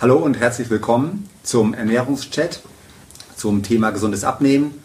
[0.00, 2.60] Hallo und herzlich willkommen zum Ernährungschat
[3.34, 4.80] zum Thema gesundes Abnehmen.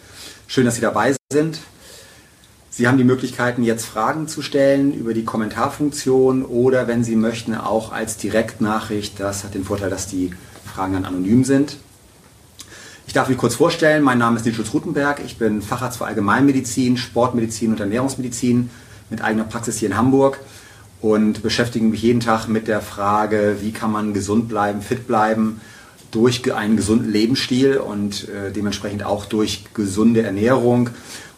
[0.47, 1.59] Schön, dass Sie dabei sind.
[2.71, 7.53] Sie haben die Möglichkeiten, jetzt Fragen zu stellen über die Kommentarfunktion oder wenn Sie möchten,
[7.53, 9.19] auch als Direktnachricht.
[9.19, 10.33] Das hat den Vorteil, dass die
[10.65, 11.77] Fragen dann anonym sind.
[13.05, 14.01] Ich darf mich kurz vorstellen.
[14.01, 15.21] Mein Name ist Nils Rutenberg.
[15.23, 18.71] Ich bin Facharzt für Allgemeinmedizin, Sportmedizin und Ernährungsmedizin
[19.11, 20.39] mit eigener Praxis hier in Hamburg
[21.03, 25.59] und beschäftige mich jeden Tag mit der Frage, wie kann man gesund bleiben, fit bleiben
[26.11, 30.91] durch einen gesunden Lebensstil und äh, dementsprechend auch durch gesunde Ernährung.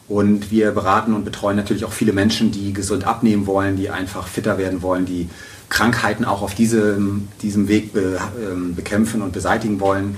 [0.07, 4.27] Und wir beraten und betreuen natürlich auch viele Menschen, die gesund abnehmen wollen, die einfach
[4.27, 5.29] fitter werden wollen, die
[5.69, 10.17] Krankheiten auch auf diesem, diesem Weg be, äh, bekämpfen und beseitigen wollen.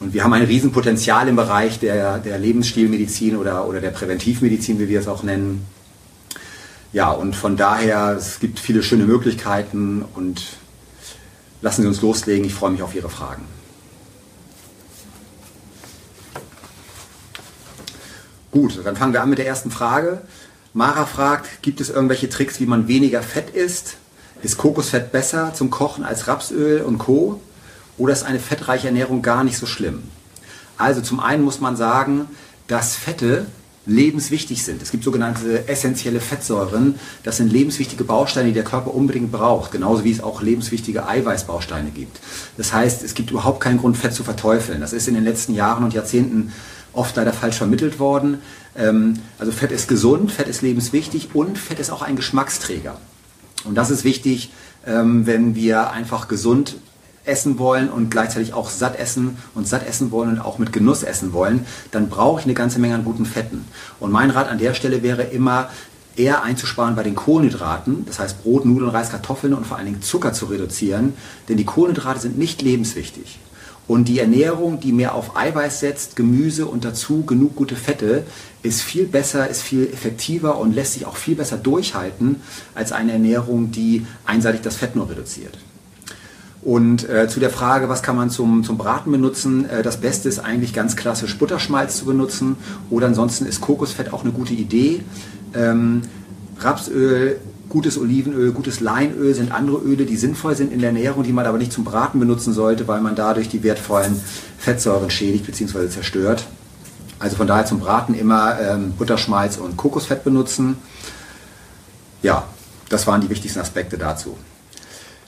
[0.00, 4.88] Und wir haben ein Riesenpotenzial im Bereich der, der Lebensstilmedizin oder, oder der Präventivmedizin, wie
[4.88, 5.75] wir es auch nennen.
[6.96, 10.56] Ja, und von daher, es gibt viele schöne Möglichkeiten und
[11.60, 12.46] lassen Sie uns loslegen.
[12.46, 13.42] Ich freue mich auf Ihre Fragen.
[18.50, 20.22] Gut, dann fangen wir an mit der ersten Frage.
[20.72, 23.98] Mara fragt, gibt es irgendwelche Tricks, wie man weniger Fett isst?
[24.40, 27.42] Ist Kokosfett besser zum Kochen als Rapsöl und Co?
[27.98, 30.04] Oder ist eine fettreiche Ernährung gar nicht so schlimm?
[30.78, 32.26] Also zum einen muss man sagen,
[32.68, 33.48] dass Fette
[33.86, 34.82] lebenswichtig sind.
[34.82, 36.96] Es gibt sogenannte essentielle Fettsäuren.
[37.22, 39.70] Das sind lebenswichtige Bausteine, die der Körper unbedingt braucht.
[39.70, 42.18] Genauso wie es auch lebenswichtige Eiweißbausteine gibt.
[42.56, 44.80] Das heißt, es gibt überhaupt keinen Grund, Fett zu verteufeln.
[44.80, 46.52] Das ist in den letzten Jahren und Jahrzehnten
[46.92, 48.38] oft leider falsch vermittelt worden.
[48.76, 52.98] Ähm, also Fett ist gesund, Fett ist lebenswichtig und Fett ist auch ein Geschmacksträger.
[53.64, 54.50] Und das ist wichtig,
[54.86, 56.76] ähm, wenn wir einfach gesund
[57.26, 61.02] essen wollen und gleichzeitig auch satt essen und satt essen wollen und auch mit Genuss
[61.02, 63.64] essen wollen, dann brauche ich eine ganze Menge an guten Fetten.
[64.00, 65.68] Und mein Rat an der Stelle wäre immer,
[66.16, 70.02] eher einzusparen bei den Kohlenhydraten, das heißt Brot, Nudeln, Reis, Kartoffeln und vor allen Dingen
[70.02, 71.12] Zucker zu reduzieren,
[71.48, 73.38] denn die Kohlenhydrate sind nicht lebenswichtig.
[73.88, 78.24] Und die Ernährung, die mehr auf Eiweiß setzt, Gemüse und dazu genug gute Fette,
[78.64, 82.42] ist viel besser, ist viel effektiver und lässt sich auch viel besser durchhalten
[82.74, 85.56] als eine Ernährung, die einseitig das Fett nur reduziert.
[86.66, 90.28] Und äh, zu der Frage, was kann man zum, zum Braten benutzen, äh, das Beste
[90.28, 92.56] ist eigentlich ganz klassisch Butterschmalz zu benutzen
[92.90, 95.04] oder ansonsten ist Kokosfett auch eine gute Idee.
[95.54, 96.02] Ähm,
[96.58, 97.38] Rapsöl,
[97.68, 101.46] gutes Olivenöl, gutes Leinöl sind andere Öle, die sinnvoll sind in der Ernährung, die man
[101.46, 104.20] aber nicht zum Braten benutzen sollte, weil man dadurch die wertvollen
[104.58, 105.88] Fettsäuren schädigt bzw.
[105.88, 106.48] zerstört.
[107.20, 110.78] Also von daher zum Braten immer ähm, Butterschmalz und Kokosfett benutzen.
[112.22, 112.42] Ja,
[112.88, 114.36] das waren die wichtigsten Aspekte dazu.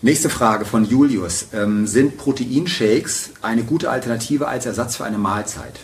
[0.00, 1.48] Nächste Frage von Julius.
[1.52, 5.80] Ähm, sind Proteinshakes eine gute Alternative als Ersatz für eine Mahlzeit?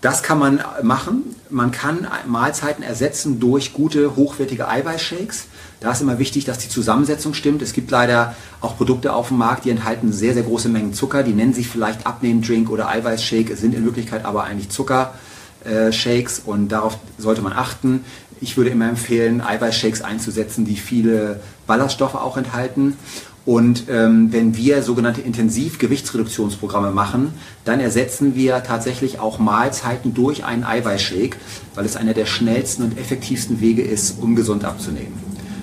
[0.00, 1.36] Das kann man machen.
[1.50, 5.44] Man kann Mahlzeiten ersetzen durch gute, hochwertige Eiweißshakes.
[5.80, 7.60] Da ist immer wichtig, dass die Zusammensetzung stimmt.
[7.60, 11.22] Es gibt leider auch Produkte auf dem Markt, die enthalten sehr, sehr große Mengen Zucker.
[11.22, 16.98] Die nennen sich vielleicht Abnehmdrink oder Eiweißshake, sind in Wirklichkeit aber eigentlich Zuckershakes und darauf
[17.18, 18.06] sollte man achten.
[18.40, 22.96] Ich würde immer empfehlen, Eiweißshakes einzusetzen, die viele Ballaststoffe auch enthalten.
[23.44, 27.34] Und ähm, wenn wir sogenannte Intensivgewichtsreduktionsprogramme machen,
[27.64, 31.36] dann ersetzen wir tatsächlich auch Mahlzeiten durch einen Eiweißshake,
[31.74, 35.14] weil es einer der schnellsten und effektivsten Wege ist, um gesund abzunehmen.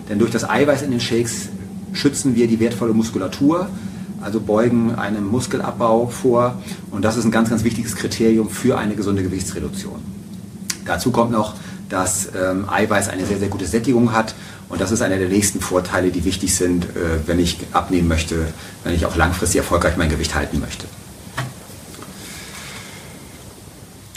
[0.10, 1.50] Denn durch das Eiweiß in den Shakes
[1.94, 3.70] schützen wir die wertvolle Muskulatur,
[4.22, 6.62] also beugen einem Muskelabbau vor.
[6.92, 10.00] Und das ist ein ganz, ganz wichtiges Kriterium für eine gesunde Gewichtsreduktion.
[10.86, 11.56] Dazu kommt noch,
[11.88, 14.36] dass ähm, Eiweiß eine sehr, sehr gute Sättigung hat.
[14.70, 18.48] Und das ist einer der nächsten Vorteile, die wichtig sind, äh, wenn ich abnehmen möchte,
[18.84, 20.86] wenn ich auch langfristig erfolgreich mein Gewicht halten möchte.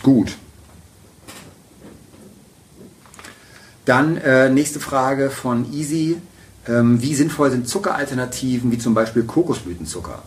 [0.02, 0.36] Gut.
[3.84, 6.18] Dann äh, nächste Frage von Easy.
[6.68, 10.22] Ähm, wie sinnvoll sind Zuckeralternativen wie zum Beispiel Kokosblütenzucker?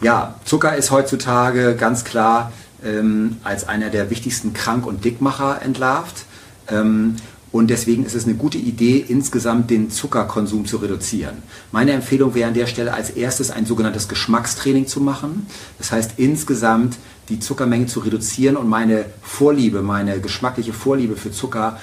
[0.00, 2.52] Ja, Zucker ist heutzutage ganz klar
[2.84, 6.24] ähm, als einer der wichtigsten Krank- und Dickmacher entlarvt.
[6.70, 7.16] Ähm,
[7.50, 11.38] und deswegen ist es eine gute Idee, insgesamt den Zuckerkonsum zu reduzieren.
[11.72, 15.46] Meine Empfehlung wäre an der Stelle als erstes ein sogenanntes Geschmackstraining zu machen.
[15.78, 16.96] Das heißt, insgesamt
[17.30, 21.78] die Zuckermenge zu reduzieren und meine Vorliebe, meine geschmackliche Vorliebe für Zucker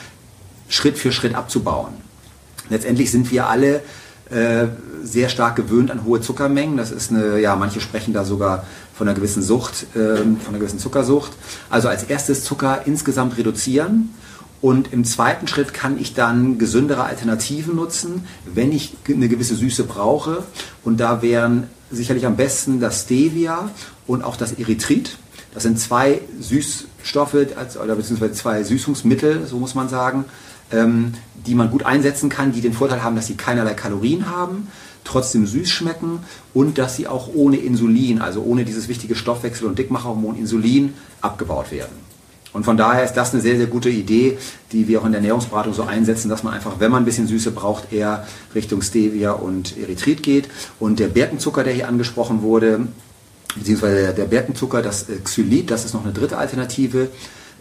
[0.67, 1.93] Schritt für Schritt abzubauen.
[2.69, 3.81] Letztendlich sind wir alle
[4.29, 4.67] äh,
[5.03, 6.77] sehr stark gewöhnt an hohe Zuckermengen.
[6.77, 10.59] Das ist eine, ja, manche sprechen da sogar von einer gewissen Sucht, äh, von einer
[10.59, 11.31] gewissen Zuckersucht.
[11.69, 14.09] Also als erstes Zucker insgesamt reduzieren
[14.65, 19.83] und im zweiten Schritt kann ich dann gesündere Alternativen nutzen, wenn ich eine gewisse Süße
[19.83, 20.41] brauche.
[20.83, 23.69] Und da wären sicherlich am besten das Stevia
[24.07, 25.19] und auch das Erythrit.
[25.53, 30.25] Das sind zwei Süßstoffe, oder beziehungsweise zwei Süßungsmittel, so muss man sagen,
[30.71, 31.13] ähm,
[31.45, 34.69] die man gut einsetzen kann, die den Vorteil haben, dass sie keinerlei Kalorien haben,
[35.03, 36.21] trotzdem süß schmecken
[36.55, 41.71] und dass sie auch ohne Insulin, also ohne dieses wichtige Stoffwechsel- und Dickmacherhormon Insulin abgebaut
[41.71, 42.04] werden.
[42.55, 44.37] Und von daher ist das eine sehr, sehr gute Idee,
[44.71, 47.27] die wir auch in der Ernährungsberatung so einsetzen, dass man einfach, wenn man ein bisschen
[47.27, 48.25] Süße braucht, eher
[48.55, 50.47] Richtung Stevia und Erythrit geht.
[50.79, 52.87] Und der Birkenzucker, der hier angesprochen wurde,
[53.57, 57.09] beziehungsweise der Birkenzucker, das Xylit, das ist noch eine dritte Alternative.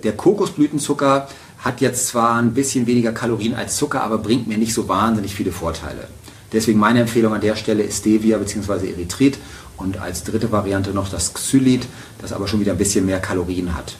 [0.04, 1.26] Der Kokosblütenzucker
[1.58, 5.34] hat jetzt zwar ein bisschen weniger Kalorien als Zucker, aber bringt mir nicht so wahnsinnig
[5.34, 6.06] viele Vorteile.
[6.52, 8.92] Deswegen meine Empfehlung an der Stelle ist Stevia bzw.
[8.92, 9.38] Erythrit
[9.76, 11.88] und als dritte Variante noch das Xylit,
[12.22, 13.96] das aber schon wieder ein bisschen mehr Kalorien hat.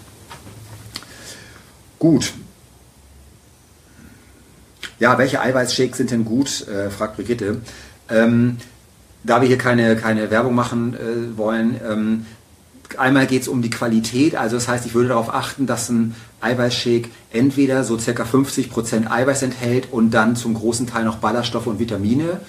[2.04, 2.34] Gut.
[4.98, 6.68] Ja, welche Eiweißshakes sind denn gut?
[6.68, 7.62] Äh, fragt Brigitte.
[8.10, 8.58] Ähm,
[9.22, 12.26] da wir hier keine, keine Werbung machen äh, wollen, ähm,
[12.98, 14.36] einmal geht es um die Qualität.
[14.36, 19.40] Also das heißt, ich würde darauf achten, dass ein Eiweißshake entweder so circa 50% Eiweiß
[19.40, 22.40] enthält und dann zum großen Teil noch Ballaststoffe und Vitamine.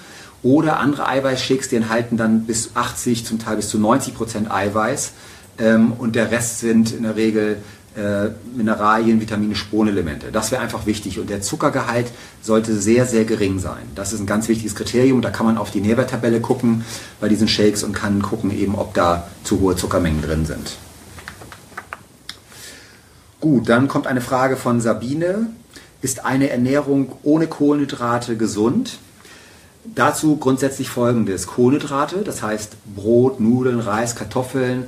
[0.42, 5.12] Oder andere Eiweißshakes, die enthalten dann bis 80, zum Teil bis zu 90% Eiweiß.
[5.58, 7.62] Ähm, und der Rest sind in der Regel
[7.96, 10.30] äh, Mineralien, Vitamine, Spurenelemente.
[10.30, 11.18] Das wäre einfach wichtig.
[11.18, 12.08] Und der Zuckergehalt
[12.42, 13.82] sollte sehr, sehr gering sein.
[13.94, 15.22] Das ist ein ganz wichtiges Kriterium.
[15.22, 16.84] Da kann man auf die Nährwerttabelle gucken
[17.20, 20.76] bei diesen Shakes und kann gucken, eben, ob da zu hohe Zuckermengen drin sind.
[23.40, 25.48] Gut, dann kommt eine Frage von Sabine.
[26.02, 28.98] Ist eine Ernährung ohne Kohlenhydrate gesund?
[29.94, 31.46] Dazu grundsätzlich folgendes.
[31.46, 34.84] Kohlenhydrate, das heißt Brot, Nudeln, Reis, Kartoffeln,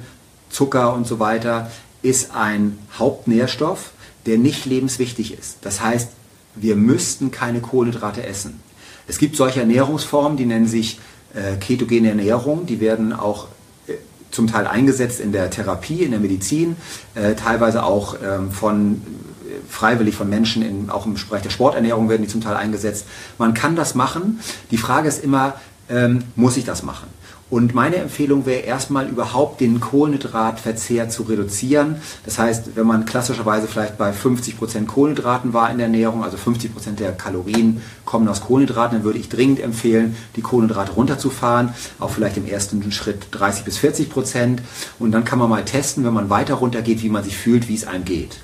[0.51, 1.71] Zucker und so weiter,
[2.03, 3.93] ist ein Hauptnährstoff,
[4.27, 5.59] der nicht lebenswichtig ist.
[5.63, 6.11] Das heißt,
[6.55, 8.61] wir müssten keine Kohlenhydrate essen.
[9.07, 11.01] Es gibt solche Ernährungsformen, die nennen sich
[11.35, 13.49] äh, ketogene Ernährung, die werden auch
[13.87, 13.95] äh,
[14.31, 16.77] zum Teil eingesetzt in der Therapie, in der Medizin,
[17.15, 19.03] äh, teilweise auch ähm, von
[19.47, 23.07] äh, freiwillig von Menschen, in, auch im Bereich der Sporternährung werden die zum Teil eingesetzt.
[23.39, 24.41] Man kann das machen.
[24.71, 25.55] Die Frage ist immer,
[25.89, 27.07] ähm, muss ich das machen?
[27.51, 31.97] Und meine Empfehlung wäre erstmal überhaupt den Kohlenhydratverzehr zu reduzieren.
[32.27, 36.97] Das heißt, wenn man klassischerweise vielleicht bei 50% Kohlenhydraten war in der Ernährung, also 50%
[36.99, 42.37] der Kalorien kommen aus Kohlenhydraten, dann würde ich dringend empfehlen, die Kohlenhydrate runterzufahren, auch vielleicht
[42.37, 44.59] im ersten Schritt 30 bis 40%.
[44.99, 47.75] Und dann kann man mal testen, wenn man weiter runtergeht, wie man sich fühlt, wie
[47.75, 48.41] es einem geht.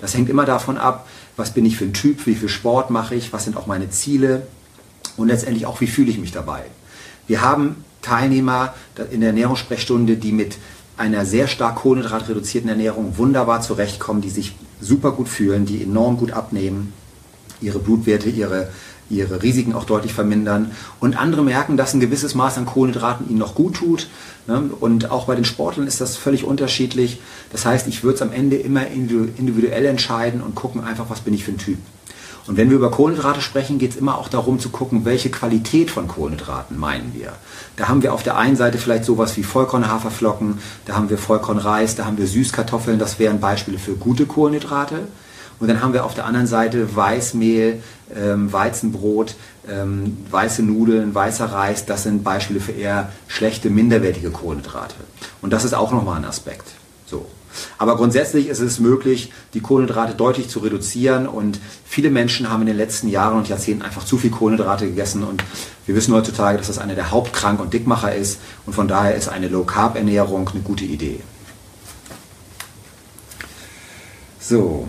[0.00, 1.06] Das hängt immer davon ab,
[1.36, 3.90] was bin ich für ein Typ, wie viel Sport mache ich, was sind auch meine
[3.90, 4.46] Ziele
[5.16, 6.62] und letztendlich auch, wie fühle ich mich dabei.
[7.28, 8.74] Wir haben Teilnehmer
[9.10, 10.56] in der Ernährungssprechstunde, die mit
[10.96, 16.32] einer sehr stark kohlenhydratreduzierten Ernährung wunderbar zurechtkommen, die sich super gut fühlen, die enorm gut
[16.32, 16.92] abnehmen,
[17.60, 18.68] ihre Blutwerte, ihre,
[19.08, 20.72] ihre Risiken auch deutlich vermindern.
[21.00, 24.08] Und andere merken, dass ein gewisses Maß an Kohlenhydraten ihnen noch gut tut.
[24.46, 24.70] Ne?
[24.80, 27.20] Und auch bei den Sportlern ist das völlig unterschiedlich.
[27.52, 31.34] Das heißt, ich würde es am Ende immer individuell entscheiden und gucken einfach, was bin
[31.34, 31.78] ich für ein Typ.
[32.48, 35.90] Und wenn wir über Kohlenhydrate sprechen, geht es immer auch darum zu gucken, welche Qualität
[35.90, 37.34] von Kohlenhydraten meinen wir.
[37.76, 41.94] Da haben wir auf der einen Seite vielleicht sowas wie Vollkornhaferflocken, da haben wir Vollkornreis,
[41.94, 45.08] da haben wir Süßkartoffeln, das wären Beispiele für gute Kohlenhydrate.
[45.60, 47.82] Und dann haben wir auf der anderen Seite Weißmehl,
[48.16, 49.34] ähm, Weizenbrot,
[49.68, 54.94] ähm, weiße Nudeln, weißer Reis, das sind Beispiele für eher schlechte, minderwertige Kohlenhydrate.
[55.42, 56.68] Und das ist auch nochmal ein Aspekt.
[57.04, 57.26] So.
[57.78, 62.68] Aber grundsätzlich ist es möglich, die Kohlenhydrate deutlich zu reduzieren und viele Menschen haben in
[62.68, 65.44] den letzten Jahren und Jahrzehnten einfach zu viel Kohlenhydrate gegessen und
[65.86, 69.28] wir wissen heutzutage, dass das einer der Hauptkrank- und Dickmacher ist und von daher ist
[69.28, 71.20] eine Low-Carb-Ernährung eine gute Idee.
[74.40, 74.88] So.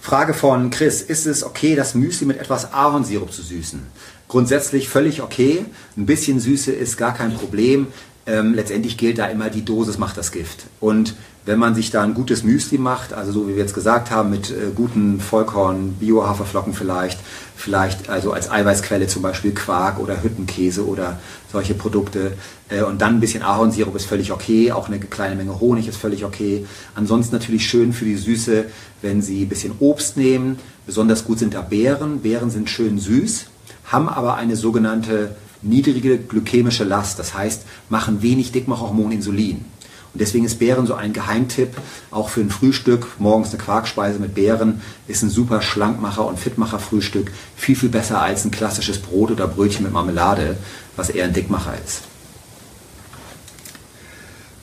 [0.00, 3.86] Frage von Chris, ist es okay, das Müsli mit etwas Ahornsirup zu süßen?
[4.26, 5.64] Grundsätzlich völlig okay.
[5.96, 7.86] Ein bisschen Süße ist gar kein Problem.
[8.24, 10.66] Ähm, letztendlich gilt da immer, die Dosis macht das Gift.
[10.78, 11.14] Und
[11.44, 14.30] wenn man sich da ein gutes Müsli macht, also so wie wir jetzt gesagt haben,
[14.30, 17.18] mit äh, guten Vollkorn, Bio-Haferflocken vielleicht,
[17.56, 21.18] vielleicht also als Eiweißquelle zum Beispiel Quark oder Hüttenkäse oder
[21.50, 22.34] solche Produkte
[22.68, 25.96] äh, und dann ein bisschen Ahornsirup ist völlig okay, auch eine kleine Menge Honig ist
[25.96, 26.64] völlig okay.
[26.94, 28.66] Ansonsten natürlich schön für die Süße,
[29.02, 30.60] wenn Sie ein bisschen Obst nehmen.
[30.86, 32.20] Besonders gut sind da Beeren.
[32.20, 33.46] Beeren sind schön süß,
[33.86, 39.64] haben aber eine sogenannte niedrige glykämische Last, das heißt, machen wenig Dickmacherhormon Insulin.
[40.12, 41.74] Und deswegen ist Beeren so ein Geheimtipp,
[42.10, 43.06] auch für ein Frühstück.
[43.18, 47.32] Morgens eine Quarkspeise mit Beeren ist ein super Schlankmacher und Fitmacher Frühstück.
[47.56, 50.58] Viel, viel besser als ein klassisches Brot oder Brötchen mit Marmelade,
[50.96, 52.02] was eher ein Dickmacher ist.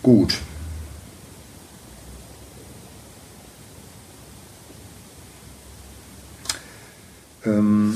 [0.03, 0.37] Gut.
[7.45, 7.95] Ähm,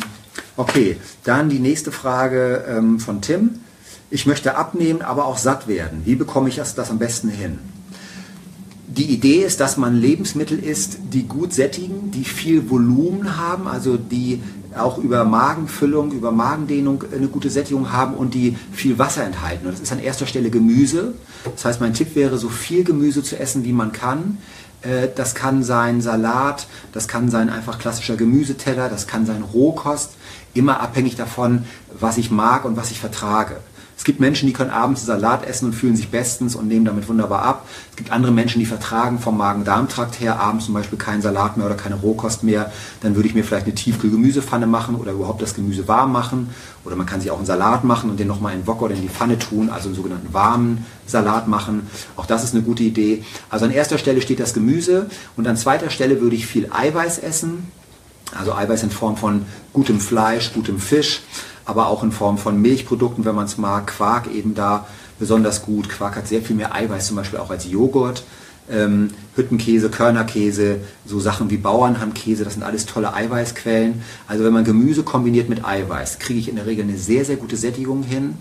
[0.56, 3.62] Okay, dann die nächste Frage ähm, von Tim.
[4.10, 6.04] Ich möchte abnehmen, aber auch satt werden.
[6.06, 7.60] Wie bekomme ich das, das am besten hin?
[8.96, 13.98] die Idee ist, dass man Lebensmittel isst, die gut sättigen, die viel Volumen haben, also
[13.98, 14.42] die
[14.76, 19.66] auch über Magenfüllung, über Magendehnung eine gute Sättigung haben und die viel Wasser enthalten.
[19.66, 21.14] Und das ist an erster Stelle Gemüse.
[21.44, 24.38] Das heißt, mein Tipp wäre, so viel Gemüse zu essen, wie man kann.
[24.84, 30.12] Äh, das kann sein Salat, das kann sein einfach klassischer Gemüseteller, das kann sein Rohkost,
[30.54, 31.66] immer abhängig davon,
[32.00, 33.58] was ich mag und was ich vertrage.
[33.98, 37.08] Es gibt Menschen, die können abends Salat essen und fühlen sich bestens und nehmen damit
[37.08, 37.68] wunderbar ab.
[37.92, 41.66] Es gibt andere Menschen, die vertragen vom Magen-Darm-Trakt her abends zum Beispiel keinen Salat mehr
[41.66, 42.72] oder keine Rohkost mehr.
[43.02, 46.50] Dann würde ich mir vielleicht eine Tiefkühl-Gemüsepfanne machen oder überhaupt das Gemüse warm machen.
[46.84, 48.96] Oder man kann sich auch einen Salat machen und den nochmal in den Wok oder
[48.96, 51.88] in die Pfanne tun, also einen sogenannten warmen Salat machen.
[52.16, 53.24] Auch das ist eine gute Idee.
[53.50, 57.20] Also an erster Stelle steht das Gemüse und an zweiter Stelle würde ich viel Eiweiß
[57.20, 57.72] essen.
[58.38, 61.22] Also Eiweiß in Form von gutem Fleisch, gutem Fisch
[61.66, 63.88] aber auch in Form von Milchprodukten, wenn man es mag.
[63.88, 64.88] Quark eben da
[65.20, 65.90] besonders gut.
[65.90, 68.24] Quark hat sehr viel mehr Eiweiß zum Beispiel auch als Joghurt.
[68.70, 74.02] Ähm, Hüttenkäse, Körnerkäse, so Sachen wie Bauernhandkäse, das sind alles tolle Eiweißquellen.
[74.28, 77.36] Also wenn man Gemüse kombiniert mit Eiweiß, kriege ich in der Regel eine sehr, sehr
[77.36, 78.36] gute Sättigung hin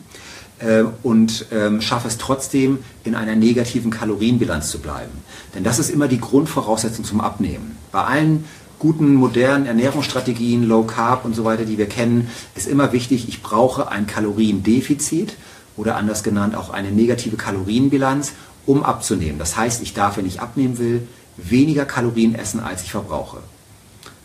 [0.61, 5.11] äh, und ähm, schaffe es trotzdem, in einer negativen Kalorienbilanz zu bleiben.
[5.55, 7.77] Denn das ist immer die Grundvoraussetzung zum Abnehmen.
[7.91, 8.45] Bei allen
[8.83, 13.41] guten, modernen Ernährungsstrategien, Low Carb und so weiter, die wir kennen, ist immer wichtig, ich
[13.41, 15.37] brauche ein Kaloriendefizit
[15.77, 18.33] oder anders genannt auch eine negative Kalorienbilanz,
[18.67, 19.39] um abzunehmen.
[19.39, 23.39] Das heißt, ich darf, wenn ich abnehmen will, weniger Kalorien essen, als ich verbrauche.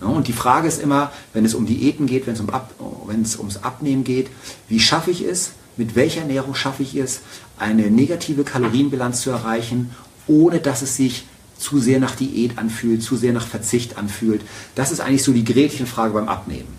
[0.02, 2.74] und die Frage ist immer, wenn es um Diäten geht, wenn es, um Ab,
[3.06, 4.28] wenn es ums Abnehmen geht,
[4.70, 7.22] wie schaffe ich es, mit welcher Ernährung schaffe ich es,
[7.60, 9.92] eine negative Kalorienbilanz zu erreichen,
[10.26, 11.26] ohne dass es sich
[11.58, 14.42] zu sehr nach Diät anfühlt, zu sehr nach Verzicht anfühlt.
[14.76, 16.78] Das ist eigentlich so die Gretchenfrage beim Abnehmen.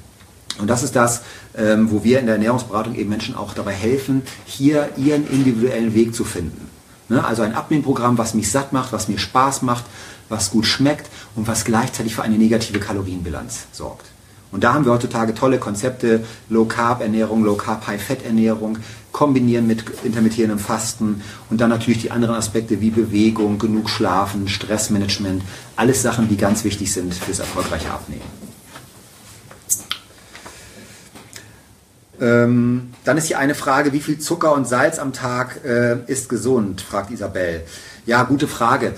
[0.58, 1.22] Und das ist das,
[1.56, 6.14] ähm, wo wir in der Ernährungsberatung eben Menschen auch dabei helfen, hier ihren individuellen Weg
[6.14, 6.68] zu finden.
[7.08, 7.24] Ne?
[7.24, 9.84] Also ein Abnehmprogramm, was mich satt macht, was mir Spaß macht,
[10.28, 14.06] was gut schmeckt und was gleichzeitig für eine negative Kalorienbilanz sorgt.
[14.50, 18.78] Und da haben wir heutzutage tolle Konzepte, Low Carb Ernährung, Low Carb High Fett Ernährung,
[19.12, 25.42] kombinieren mit intermittierendem Fasten und dann natürlich die anderen Aspekte wie Bewegung, genug Schlafen, Stressmanagement,
[25.76, 28.48] alles Sachen, die ganz wichtig sind fürs erfolgreiche Abnehmen.
[32.20, 36.28] Ähm, dann ist hier eine Frage, wie viel Zucker und Salz am Tag äh, ist
[36.28, 37.62] gesund, fragt Isabel.
[38.06, 38.94] Ja, gute Frage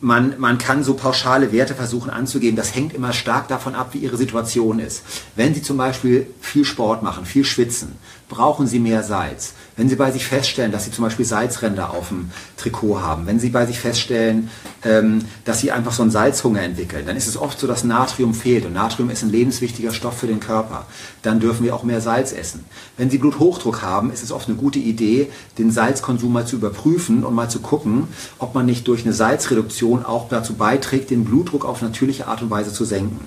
[0.00, 2.56] man, man kann so pauschale Werte versuchen anzugeben.
[2.56, 5.02] Das hängt immer stark davon ab, wie Ihre Situation ist.
[5.34, 7.96] Wenn Sie zum Beispiel viel Sport machen, viel schwitzen,
[8.28, 9.54] brauchen Sie mehr Salz.
[9.76, 13.38] Wenn Sie bei sich feststellen, dass Sie zum Beispiel Salzränder auf dem Trikot haben, wenn
[13.38, 14.50] Sie bei sich feststellen,
[14.84, 18.34] ähm, dass Sie einfach so einen Salzhunger entwickeln, dann ist es oft so, dass Natrium
[18.34, 18.64] fehlt.
[18.64, 20.86] Und Natrium ist ein lebenswichtiger Stoff für den Körper.
[21.22, 22.64] Dann dürfen wir auch mehr Salz essen.
[22.96, 27.24] Wenn Sie Bluthochdruck haben, ist es oft eine gute Idee, den Salzkonsum mal zu überprüfen
[27.24, 31.64] und mal zu gucken, ob man nicht durch eine Salzreduktion auch dazu beiträgt, den Blutdruck
[31.64, 33.20] auf natürliche Art und Weise zu senken.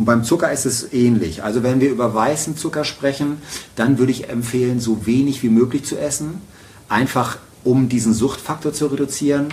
[0.00, 1.44] Und beim Zucker ist es ähnlich.
[1.44, 3.36] Also wenn wir über weißen Zucker sprechen,
[3.76, 6.40] dann würde ich empfehlen, so wenig wie möglich zu essen,
[6.88, 9.48] einfach um diesen Suchtfaktor zu reduzieren.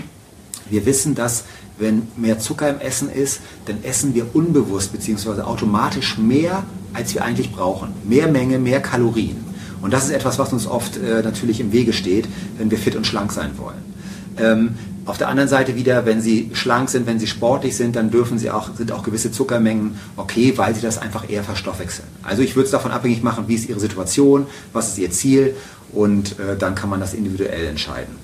[0.69, 1.43] Wir wissen, dass
[1.79, 5.41] wenn mehr Zucker im Essen ist, dann essen wir unbewusst bzw.
[5.41, 6.63] automatisch mehr,
[6.93, 7.89] als wir eigentlich brauchen.
[8.05, 9.43] Mehr Menge, mehr Kalorien.
[9.81, 12.25] Und das ist etwas, was uns oft äh, natürlich im Wege steht,
[12.57, 13.83] wenn wir fit und schlank sein wollen.
[14.37, 14.75] Ähm,
[15.07, 18.37] auf der anderen Seite wieder, wenn sie schlank sind, wenn sie sportlich sind, dann dürfen
[18.37, 22.07] sie auch, sind auch gewisse Zuckermengen okay, weil sie das einfach eher verstoffwechseln.
[22.23, 25.55] Also ich würde es davon abhängig machen, wie ist ihre Situation, was ist ihr Ziel
[25.93, 28.15] und äh, dann kann man das individuell entscheiden.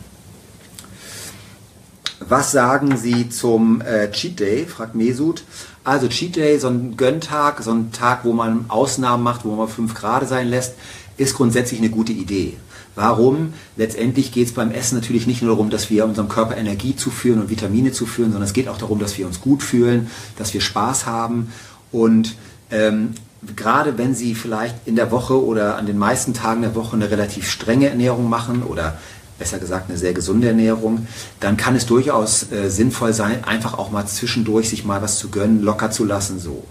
[2.20, 4.66] Was sagen Sie zum äh, Cheat Day?
[4.66, 5.44] fragt Mesut.
[5.84, 9.68] Also Cheat Day, so ein Gönntag, so ein Tag, wo man Ausnahmen macht, wo man
[9.68, 10.76] fünf Grad sein lässt,
[11.18, 12.58] ist grundsätzlich eine gute Idee.
[12.96, 13.54] Warum?
[13.76, 17.42] Letztendlich geht es beim Essen natürlich nicht nur darum, dass wir unserem Körper Energie zuführen
[17.42, 20.62] und Vitamine zuführen, sondern es geht auch darum, dass wir uns gut fühlen, dass wir
[20.62, 21.52] Spaß haben.
[21.92, 22.36] Und
[22.70, 23.14] ähm,
[23.56, 27.10] gerade wenn Sie vielleicht in der Woche oder an den meisten Tagen der Woche eine
[27.10, 28.98] relativ strenge Ernährung machen oder
[29.40, 31.08] besser gesagt eine sehr gesunde Ernährung,
[31.40, 35.30] dann kann es durchaus äh, sinnvoll sein, einfach auch mal zwischendurch sich mal was zu
[35.30, 36.64] gönnen, locker zu lassen so.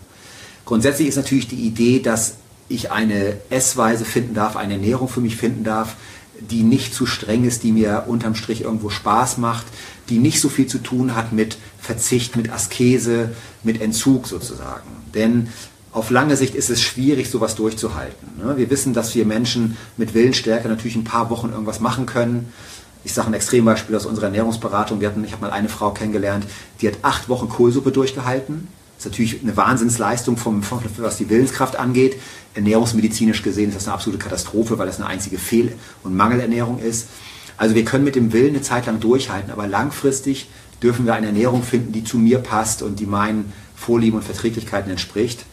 [0.64, 2.36] Grundsätzlich ist natürlich die Idee, dass
[2.74, 5.96] ich eine Essweise finden darf, eine Ernährung für mich finden darf,
[6.50, 9.66] die nicht zu streng ist, die mir unterm Strich irgendwo Spaß macht,
[10.08, 13.30] die nicht so viel zu tun hat mit Verzicht, mit Askese,
[13.62, 14.88] mit Entzug sozusagen.
[15.14, 15.48] Denn
[15.92, 18.28] auf lange Sicht ist es schwierig, sowas durchzuhalten.
[18.38, 18.56] Ne?
[18.56, 22.52] Wir wissen, dass wir Menschen mit Willensstärke natürlich ein paar Wochen irgendwas machen können.
[23.04, 25.00] Ich sage ein Extrembeispiel aus unserer Ernährungsberatung.
[25.00, 26.46] Wir hatten, ich habe mal eine Frau kennengelernt,
[26.80, 28.68] die hat acht Wochen Kohlsuppe durchgehalten.
[29.02, 32.20] Ist natürlich eine Wahnsinnsleistung, vom, vom, was die Willenskraft angeht.
[32.54, 35.72] Ernährungsmedizinisch gesehen ist das eine absolute Katastrophe, weil das eine einzige Fehl-
[36.04, 37.08] und Mangelernährung ist.
[37.56, 40.48] Also wir können mit dem Willen eine Zeit lang durchhalten, aber langfristig
[40.80, 44.92] dürfen wir eine Ernährung finden, die zu mir passt und die meinen Vorlieben und Verträglichkeiten
[44.92, 45.46] entspricht.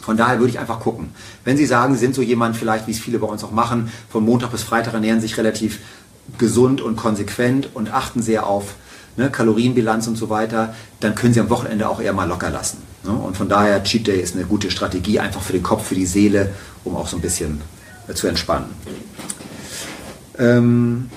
[0.00, 1.10] Von daher würde ich einfach gucken.
[1.44, 3.92] Wenn Sie sagen, Sie sind so jemand vielleicht, wie es viele bei uns auch machen,
[4.08, 5.80] von Montag bis Freitag ernähren sich relativ
[6.38, 8.76] gesund und konsequent und achten sehr auf
[9.16, 12.78] ne, Kalorienbilanz und so weiter, dann können Sie am Wochenende auch eher mal locker lassen.
[13.04, 13.12] Ne?
[13.12, 16.06] Und von daher Cheat Day ist eine gute Strategie, einfach für den Kopf, für die
[16.06, 16.50] Seele,
[16.84, 17.60] um auch so ein bisschen
[18.08, 18.70] äh, zu entspannen.
[20.38, 21.10] Ähm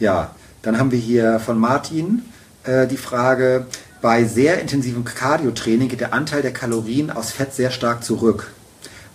[0.00, 2.22] ja, dann haben wir hier von Martin
[2.64, 3.66] äh, die Frage,
[4.00, 8.52] bei sehr intensivem Cardio-Training geht der Anteil der Kalorien aus Fett sehr stark zurück.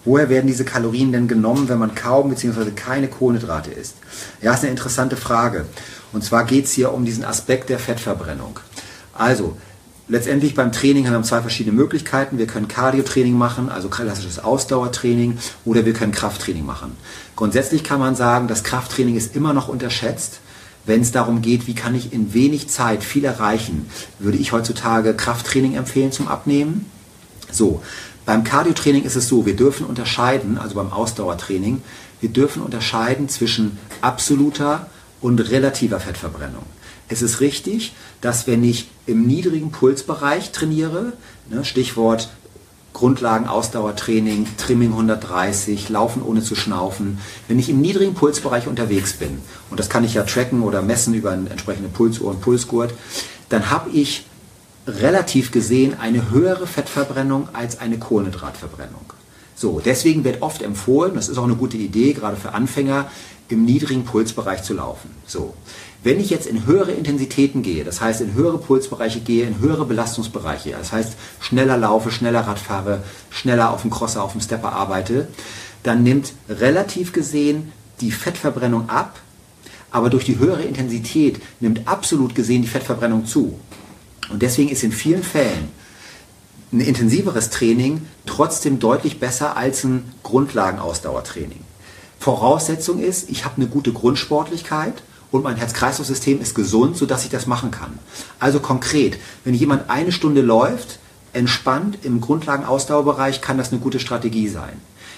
[0.06, 2.72] Woher werden diese Kalorien denn genommen, wenn man kaum bzw.
[2.72, 3.96] keine Kohlenhydrate isst?
[4.42, 5.66] Ja, ist eine interessante Frage.
[6.14, 8.60] Und zwar geht es hier um diesen Aspekt der Fettverbrennung.
[9.14, 9.58] Also,
[10.08, 12.38] letztendlich beim Training haben wir zwei verschiedene Möglichkeiten.
[12.38, 16.96] Wir können Cardio-Training machen, also klassisches Ausdauertraining, oder wir können Krafttraining machen.
[17.36, 20.40] Grundsätzlich kann man sagen, das Krafttraining ist immer noch unterschätzt.
[20.86, 25.14] Wenn es darum geht, wie kann ich in wenig Zeit viel erreichen, würde ich heutzutage
[25.14, 26.90] Krafttraining empfehlen zum Abnehmen.
[27.52, 27.82] So,
[28.30, 31.82] beim Cardiotraining ist es so, wir dürfen unterscheiden, also beim Ausdauertraining,
[32.22, 34.86] wir dürfen unterscheiden zwischen absoluter
[35.20, 36.62] und relativer Fettverbrennung.
[37.08, 41.14] Es ist richtig, dass wenn ich im niedrigen Pulsbereich trainiere,
[41.50, 42.30] ne, Stichwort
[42.94, 47.18] Grundlagen Ausdauertraining, Trimming 130, Laufen ohne zu schnaufen.
[47.48, 49.40] Wenn ich im niedrigen Pulsbereich unterwegs bin,
[49.72, 52.94] und das kann ich ja tracken oder messen über eine entsprechende Pulsuhr und Pulsgurt,
[53.50, 54.28] dann habe ich
[54.90, 59.14] relativ gesehen eine höhere Fettverbrennung als eine Kohlenhydratverbrennung.
[59.56, 63.10] So, deswegen wird oft empfohlen, das ist auch eine gute Idee, gerade für Anfänger,
[63.50, 65.10] im niedrigen Pulsbereich zu laufen.
[65.26, 65.54] So.
[66.02, 69.86] Wenn ich jetzt in höhere Intensitäten gehe, das heißt in höhere Pulsbereiche gehe, in höhere
[69.86, 74.72] Belastungsbereiche, das heißt schneller laufe, schneller Rad fahre, schneller auf dem Crosser, auf dem Stepper
[74.72, 75.28] arbeite,
[75.84, 79.20] dann nimmt relativ gesehen die Fettverbrennung ab,
[79.92, 83.60] aber durch die höhere Intensität nimmt absolut gesehen die Fettverbrennung zu.
[84.30, 85.70] Und deswegen ist in vielen Fällen
[86.72, 91.62] ein intensiveres Training trotzdem deutlich besser als ein Grundlagenausdauertraining.
[92.20, 97.48] Voraussetzung ist, ich habe eine gute Grundsportlichkeit und mein Herz-Kreislauf-System ist gesund, sodass ich das
[97.48, 97.98] machen kann.
[98.40, 101.00] Also konkret, wenn jemand eine Stunde läuft,
[101.34, 104.74] entspannt im Grundlagenausdauerbereich, kann das eine gute Strategie sein.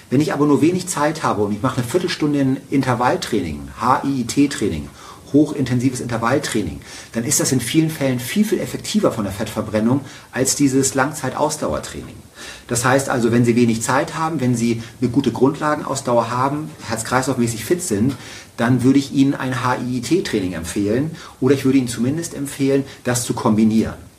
[0.10, 4.90] Wenn ich aber nur wenig Zeit habe und ich mache eine Viertelstunde in Intervalltraining, HIIT-Training
[5.34, 6.82] hochintensives Intervalltraining,
[7.14, 12.16] dann ist das in vielen Fällen viel, viel effektiver von der Fettverbrennung als dieses Langzeitausdauertraining.
[12.68, 17.66] Das heißt also, wenn Sie wenig Zeit haben, wenn Sie eine gute Grundlagenausdauer haben, herz-kreislaufmäßig
[17.66, 18.16] fit sind,
[18.58, 23.34] dann würde ich Ihnen ein HIIT-Training empfehlen oder ich würde Ihnen zumindest empfehlen, das zu
[23.34, 24.11] kombinieren.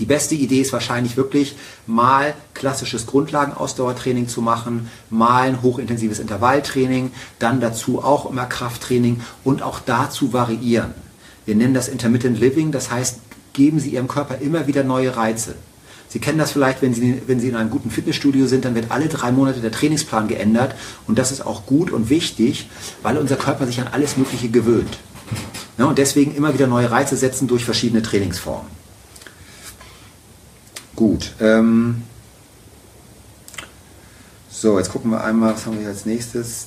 [0.00, 7.12] Die beste Idee ist wahrscheinlich wirklich mal klassisches Grundlagenausdauertraining zu machen, mal ein hochintensives Intervalltraining,
[7.38, 10.94] dann dazu auch immer Krafttraining und auch dazu variieren.
[11.44, 13.18] Wir nennen das Intermittent Living, das heißt,
[13.52, 15.54] geben Sie Ihrem Körper immer wieder neue Reize.
[16.08, 18.90] Sie kennen das vielleicht, wenn Sie, wenn Sie in einem guten Fitnessstudio sind, dann wird
[18.90, 20.74] alle drei Monate der Trainingsplan geändert
[21.06, 22.70] und das ist auch gut und wichtig,
[23.02, 24.98] weil unser Körper sich an alles Mögliche gewöhnt.
[25.76, 28.79] Ja, und deswegen immer wieder neue Reize setzen durch verschiedene Trainingsformen.
[31.00, 31.32] Gut.
[31.40, 32.02] Ähm
[34.50, 36.66] so, jetzt gucken wir einmal, was haben wir als nächstes.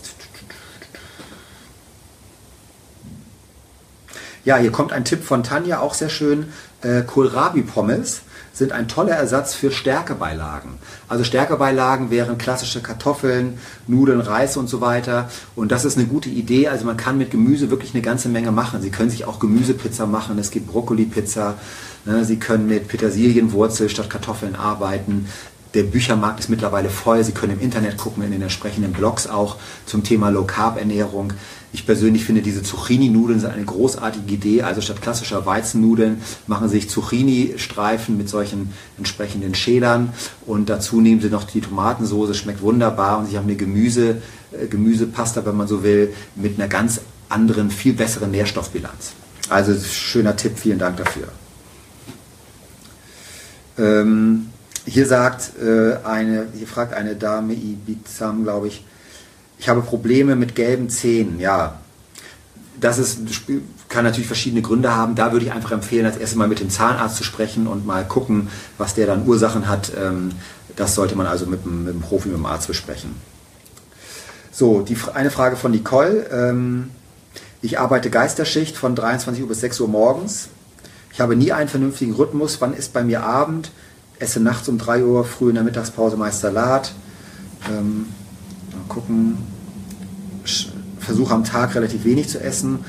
[4.43, 6.47] Ja, hier kommt ein Tipp von Tanja, auch sehr schön.
[6.81, 8.21] Äh, Kohlrabi-Pommes
[8.53, 10.79] sind ein toller Ersatz für Stärkebeilagen.
[11.07, 15.29] Also Stärkebeilagen wären klassische Kartoffeln, Nudeln, Reis und so weiter.
[15.55, 16.69] Und das ist eine gute Idee.
[16.69, 18.81] Also man kann mit Gemüse wirklich eine ganze Menge machen.
[18.81, 20.39] Sie können sich auch Gemüsepizza machen.
[20.39, 21.49] Es gibt Brokkoli-Pizza.
[21.51, 21.55] Ne,
[22.23, 25.27] Sie können mit Petersilienwurzel statt Kartoffeln arbeiten.
[25.73, 27.23] Der Büchermarkt ist mittlerweile voll.
[27.23, 31.33] Sie können im Internet gucken, in den entsprechenden Blogs auch zum Thema Low Carb Ernährung.
[31.71, 34.61] Ich persönlich finde diese Zucchini-Nudeln sind eine großartige Idee.
[34.61, 40.13] Also statt klassischer Weizennudeln machen Sie sich Zucchini-Streifen mit solchen entsprechenden Schälern
[40.45, 44.67] und dazu nehmen Sie noch die Tomatensoße, schmeckt wunderbar und Sie haben eine Gemüse, äh,
[44.67, 49.13] Gemüsepasta, wenn man so will, mit einer ganz anderen, viel besseren Nährstoffbilanz.
[49.49, 51.29] Also schöner Tipp, vielen Dank dafür.
[53.77, 54.49] Ähm,
[54.85, 58.85] hier sagt äh, eine, hier fragt eine Dame, Ibizam, glaube ich,
[59.57, 61.39] ich habe Probleme mit gelben Zähnen.
[61.39, 61.79] Ja,
[62.79, 63.19] das ist,
[63.87, 65.15] kann natürlich verschiedene Gründe haben.
[65.15, 68.05] Da würde ich einfach empfehlen, als erstes mal mit dem Zahnarzt zu sprechen und mal
[68.05, 69.91] gucken, was der dann Ursachen hat.
[69.97, 70.31] Ähm,
[70.75, 73.15] das sollte man also mit dem, mit dem Profi, mit dem Arzt besprechen.
[74.51, 76.27] So, die, eine Frage von Nicole.
[76.31, 76.89] Ähm,
[77.61, 80.49] ich arbeite Geisterschicht von 23 Uhr bis 6 Uhr morgens.
[81.13, 82.59] Ich habe nie einen vernünftigen Rhythmus.
[82.59, 83.71] Wann ist bei mir Abend?
[84.17, 86.93] Esse nachts um 3 Uhr, früh in der Mittagspause meist Salat.
[87.71, 88.07] Ähm,
[88.89, 89.37] gucken.
[90.99, 92.79] Versuche am Tag relativ wenig zu essen.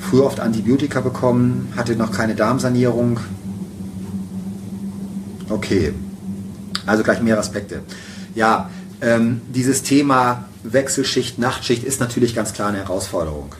[0.00, 3.20] früher oft Antibiotika bekommen, hatte noch keine Darmsanierung.
[5.48, 5.92] Okay,
[6.86, 7.82] also gleich mehr Aspekte.
[8.34, 8.70] Ja,
[9.02, 13.54] ähm, dieses Thema Wechselschicht, Nachtschicht ist natürlich ganz klar eine Herausforderung.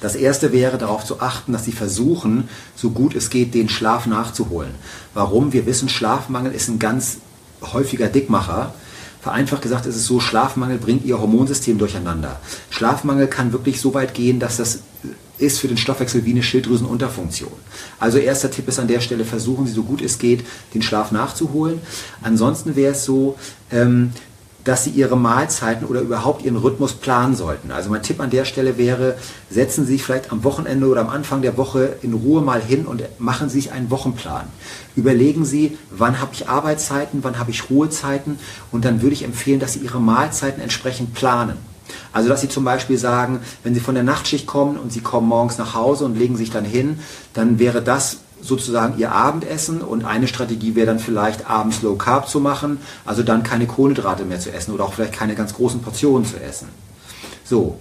[0.00, 4.06] Das erste wäre darauf zu achten, dass Sie versuchen, so gut es geht, den Schlaf
[4.06, 4.74] nachzuholen.
[5.14, 5.52] Warum?
[5.52, 7.18] Wir wissen, Schlafmangel ist ein ganz
[7.72, 8.74] häufiger Dickmacher.
[9.20, 12.40] Vereinfacht gesagt ist es so, Schlafmangel bringt Ihr Hormonsystem durcheinander.
[12.70, 14.80] Schlafmangel kann wirklich so weit gehen, dass das
[15.38, 17.52] ist für den Stoffwechsel wie eine Schilddrüsenunterfunktion.
[18.00, 21.12] Also erster Tipp ist an der Stelle, versuchen Sie so gut es geht, den Schlaf
[21.12, 21.80] nachzuholen.
[22.22, 23.36] Ansonsten wäre es so,
[23.70, 24.12] ähm,
[24.68, 27.70] dass sie ihre Mahlzeiten oder überhaupt ihren Rhythmus planen sollten.
[27.70, 29.16] Also mein Tipp an der Stelle wäre,
[29.48, 32.84] setzen Sie sich vielleicht am Wochenende oder am Anfang der Woche in Ruhe mal hin
[32.84, 34.44] und machen Sie sich einen Wochenplan.
[34.94, 38.38] Überlegen Sie, wann habe ich Arbeitszeiten, wann habe ich Ruhezeiten
[38.70, 41.56] und dann würde ich empfehlen, dass Sie Ihre Mahlzeiten entsprechend planen.
[42.12, 45.28] Also dass Sie zum Beispiel sagen, wenn Sie von der Nachtschicht kommen und Sie kommen
[45.28, 46.98] morgens nach Hause und legen sich dann hin,
[47.32, 52.28] dann wäre das sozusagen ihr Abendessen und eine Strategie wäre dann vielleicht abends Low Carb
[52.28, 55.80] zu machen, also dann keine Kohlenhydrate mehr zu essen oder auch vielleicht keine ganz großen
[55.80, 56.68] Portionen zu essen.
[57.44, 57.80] So,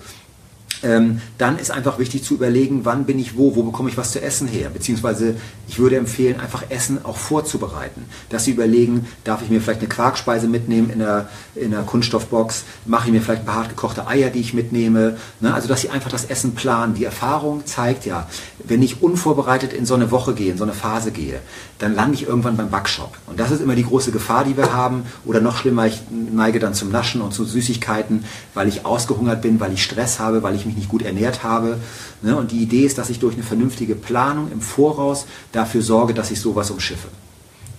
[0.84, 4.12] ähm, dann ist einfach wichtig zu überlegen, wann bin ich wo, wo bekomme ich was
[4.12, 4.70] zu essen her.
[4.70, 5.36] Beziehungsweise
[5.68, 8.06] ich würde empfehlen, einfach Essen auch vorzubereiten.
[8.30, 12.64] Dass Sie überlegen, darf ich mir vielleicht eine Quarkspeise mitnehmen in einer, in einer Kunststoffbox,
[12.86, 15.18] mache ich mir vielleicht ein paar hart gekochte Eier, die ich mitnehme.
[15.40, 15.54] Ne?
[15.54, 16.94] Also dass Sie einfach das Essen planen.
[16.94, 18.28] Die Erfahrung zeigt ja,
[18.64, 21.40] wenn ich unvorbereitet in so eine Woche gehe, in so eine Phase gehe,
[21.80, 23.18] dann lande ich irgendwann beim Backshop.
[23.28, 25.04] Und das ist immer die große Gefahr, die wir haben.
[25.26, 29.60] Oder noch schlimmer, ich neige dann zum Naschen und zu Süßigkeiten, weil ich ausgehungert bin,
[29.60, 31.80] weil ich Stress habe, weil ich mich nicht gut ernährt habe.
[32.22, 32.38] Ne?
[32.38, 36.32] Und die Idee ist, dass ich durch eine vernünftige Planung im Voraus dafür sorge, dass
[36.32, 37.08] ich sowas umschiffe.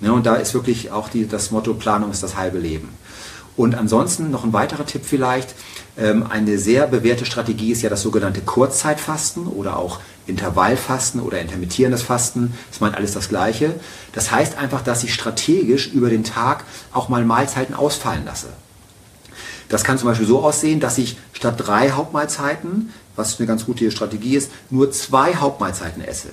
[0.00, 0.12] Ne?
[0.12, 2.88] Und da ist wirklich auch die, das Motto, Planung ist das halbe Leben.
[3.56, 5.54] Und ansonsten noch ein weiterer Tipp vielleicht.
[5.96, 9.98] Ähm, eine sehr bewährte Strategie ist ja das sogenannte Kurzzeitfasten oder auch
[10.28, 12.54] Intervallfasten oder intermittierendes Fasten.
[12.70, 13.74] Das meint alles das Gleiche.
[14.12, 18.48] Das heißt einfach, dass ich strategisch über den Tag auch mal Mahlzeiten ausfallen lasse.
[19.68, 23.90] Das kann zum Beispiel so aussehen, dass ich statt drei Hauptmahlzeiten, was eine ganz gute
[23.90, 26.28] Strategie ist, nur zwei Hauptmahlzeiten esse.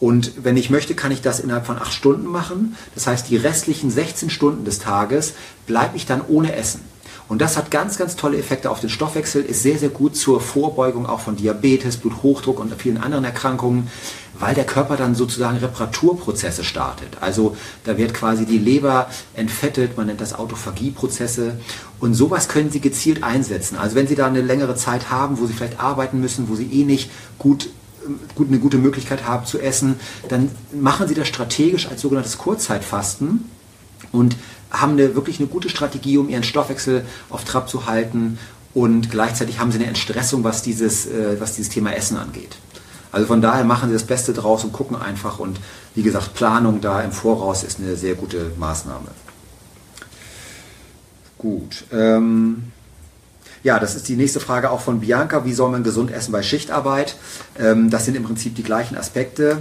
[0.00, 2.76] Und wenn ich möchte, kann ich das innerhalb von acht Stunden machen.
[2.94, 5.34] Das heißt, die restlichen 16 Stunden des Tages
[5.66, 6.80] bleibe ich dann ohne Essen.
[7.30, 10.40] Und das hat ganz, ganz tolle Effekte auf den Stoffwechsel, ist sehr, sehr gut zur
[10.40, 13.88] Vorbeugung auch von Diabetes, Bluthochdruck und vielen anderen Erkrankungen
[14.40, 17.18] weil der Körper dann sozusagen Reparaturprozesse startet.
[17.20, 21.60] Also da wird quasi die Leber entfettet, man nennt das Autophagieprozesse
[22.00, 23.76] und sowas können Sie gezielt einsetzen.
[23.76, 26.64] Also wenn Sie da eine längere Zeit haben, wo Sie vielleicht arbeiten müssen, wo Sie
[26.72, 27.68] eh nicht gut
[28.34, 33.44] gut, eine gute Möglichkeit haben zu essen, dann machen Sie das strategisch als sogenanntes Kurzzeitfasten
[34.10, 34.36] und
[34.70, 38.38] haben eine, wirklich eine gute Strategie, um Ihren Stoffwechsel auf Trab zu halten
[38.72, 42.56] und gleichzeitig haben Sie eine Entstressung, was dieses, äh, was dieses Thema Essen angeht.
[43.12, 45.38] Also von daher machen sie das Beste draus und gucken einfach.
[45.38, 45.58] Und
[45.94, 49.08] wie gesagt, Planung da im Voraus ist eine sehr gute Maßnahme.
[51.38, 51.84] Gut.
[51.92, 52.64] Ähm,
[53.62, 55.44] ja, das ist die nächste Frage auch von Bianca.
[55.44, 57.16] Wie soll man gesund essen bei Schichtarbeit?
[57.58, 59.58] Ähm, das sind im Prinzip die gleichen Aspekte.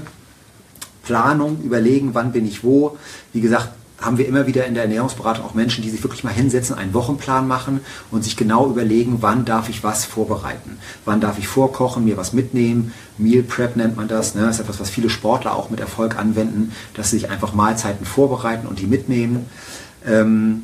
[1.03, 2.97] Planung, überlegen, wann bin ich wo.
[3.33, 3.69] Wie gesagt,
[4.01, 6.93] haben wir immer wieder in der Ernährungsberatung auch Menschen, die sich wirklich mal hinsetzen, einen
[6.93, 7.81] Wochenplan machen
[8.11, 10.77] und sich genau überlegen, wann darf ich was vorbereiten.
[11.05, 12.93] Wann darf ich vorkochen, mir was mitnehmen.
[13.17, 14.35] Meal Prep nennt man das.
[14.35, 14.41] Ne?
[14.41, 18.05] Das ist etwas, was viele Sportler auch mit Erfolg anwenden, dass sie sich einfach Mahlzeiten
[18.05, 19.45] vorbereiten und die mitnehmen.
[20.05, 20.63] Ähm,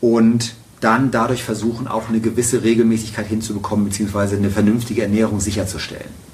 [0.00, 6.25] und dann dadurch versuchen, auch eine gewisse Regelmäßigkeit hinzubekommen, beziehungsweise eine vernünftige Ernährung sicherzustellen.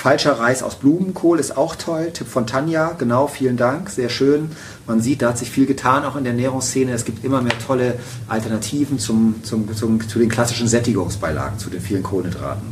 [0.00, 2.10] Falscher Reis aus Blumenkohl ist auch toll.
[2.14, 4.50] Tipp von Tanja, genau, vielen Dank, sehr schön.
[4.86, 6.90] Man sieht, da hat sich viel getan, auch in der Ernährungsszene.
[6.90, 11.82] Es gibt immer mehr tolle Alternativen zum, zum, zum, zu den klassischen Sättigungsbeilagen, zu den
[11.82, 12.62] vielen Kohlenhydraten.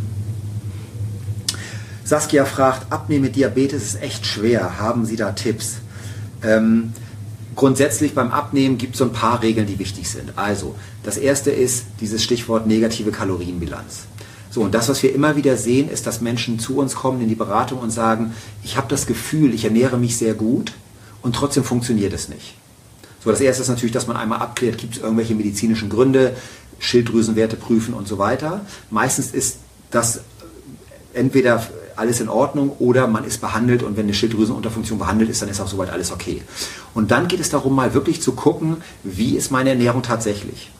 [2.02, 4.78] Saskia fragt, Abnehmen mit Diabetes ist echt schwer.
[4.78, 5.80] Haben Sie da Tipps?
[6.42, 6.94] Ähm,
[7.54, 10.32] grundsätzlich beim Abnehmen gibt es so ein paar Regeln, die wichtig sind.
[10.36, 14.06] Also, das erste ist dieses Stichwort negative Kalorienbilanz.
[14.58, 17.28] So, und das, was wir immer wieder sehen, ist, dass Menschen zu uns kommen in
[17.28, 20.72] die Beratung und sagen, ich habe das Gefühl, ich ernähre mich sehr gut
[21.22, 22.56] und trotzdem funktioniert es nicht.
[23.22, 26.34] So, das erste ist natürlich, dass man einmal abklärt, gibt es irgendwelche medizinischen Gründe,
[26.80, 28.62] Schilddrüsenwerte prüfen und so weiter.
[28.90, 29.58] Meistens ist
[29.92, 30.22] das
[31.14, 35.50] entweder alles in Ordnung oder man ist behandelt und wenn eine Schilddrüsenunterfunktion behandelt ist, dann
[35.50, 36.42] ist auch soweit alles okay.
[36.94, 40.72] Und dann geht es darum, mal wirklich zu gucken, wie ist meine Ernährung tatsächlich.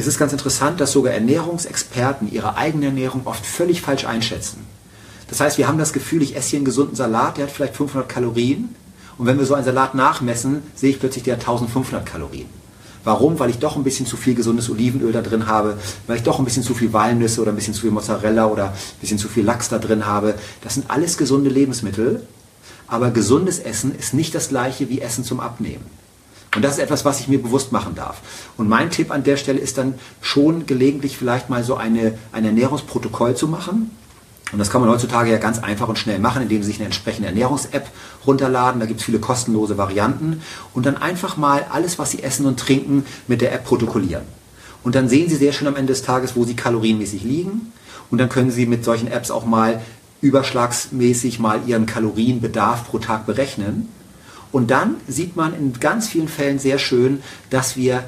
[0.00, 4.64] Es ist ganz interessant, dass sogar Ernährungsexperten ihre eigene Ernährung oft völlig falsch einschätzen.
[5.28, 7.76] Das heißt, wir haben das Gefühl, ich esse hier einen gesunden Salat, der hat vielleicht
[7.76, 8.74] 500 Kalorien.
[9.18, 12.46] Und wenn wir so einen Salat nachmessen, sehe ich plötzlich, der hat 1500 Kalorien.
[13.04, 13.38] Warum?
[13.38, 16.38] Weil ich doch ein bisschen zu viel gesundes Olivenöl da drin habe, weil ich doch
[16.38, 19.28] ein bisschen zu viel Walnüsse oder ein bisschen zu viel Mozzarella oder ein bisschen zu
[19.28, 20.34] viel Lachs da drin habe.
[20.62, 22.26] Das sind alles gesunde Lebensmittel,
[22.86, 25.99] aber gesundes Essen ist nicht das gleiche wie Essen zum Abnehmen.
[26.54, 28.20] Und das ist etwas, was ich mir bewusst machen darf.
[28.56, 32.44] Und mein Tipp an der Stelle ist dann schon gelegentlich vielleicht mal so eine, ein
[32.44, 33.90] Ernährungsprotokoll zu machen.
[34.52, 36.86] Und das kann man heutzutage ja ganz einfach und schnell machen, indem Sie sich eine
[36.86, 37.86] entsprechende Ernährungs-App
[38.26, 38.80] runterladen.
[38.80, 40.42] Da gibt es viele kostenlose Varianten.
[40.74, 44.24] Und dann einfach mal alles, was Sie essen und trinken, mit der App protokollieren.
[44.82, 47.72] Und dann sehen Sie sehr schön am Ende des Tages, wo Sie kalorienmäßig liegen.
[48.10, 49.80] Und dann können Sie mit solchen Apps auch mal
[50.20, 53.88] überschlagsmäßig mal Ihren Kalorienbedarf pro Tag berechnen
[54.52, 58.04] und dann sieht man in ganz vielen Fällen sehr schön, dass wir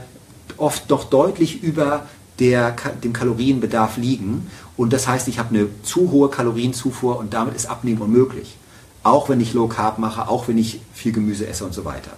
[0.57, 2.07] oft doch deutlich über
[2.39, 2.75] der,
[3.05, 4.51] dem Kalorienbedarf liegen.
[4.77, 8.57] Und das heißt, ich habe eine zu hohe Kalorienzufuhr und damit ist Abnehmen unmöglich.
[9.05, 12.13] Auch wenn ich Low Carb mache, auch wenn ich viel Gemüse esse und so weiter.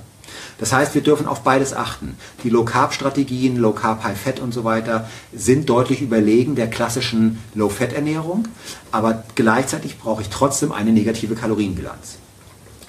[0.59, 2.17] Das heißt, wir dürfen auf beides achten.
[2.43, 6.69] Die Low Carb Strategien, Low Carb, High Fat und so weiter sind deutlich überlegen der
[6.69, 8.47] klassischen Low Fat Ernährung,
[8.93, 12.19] aber gleichzeitig brauche ich trotzdem eine negative Kalorienbilanz.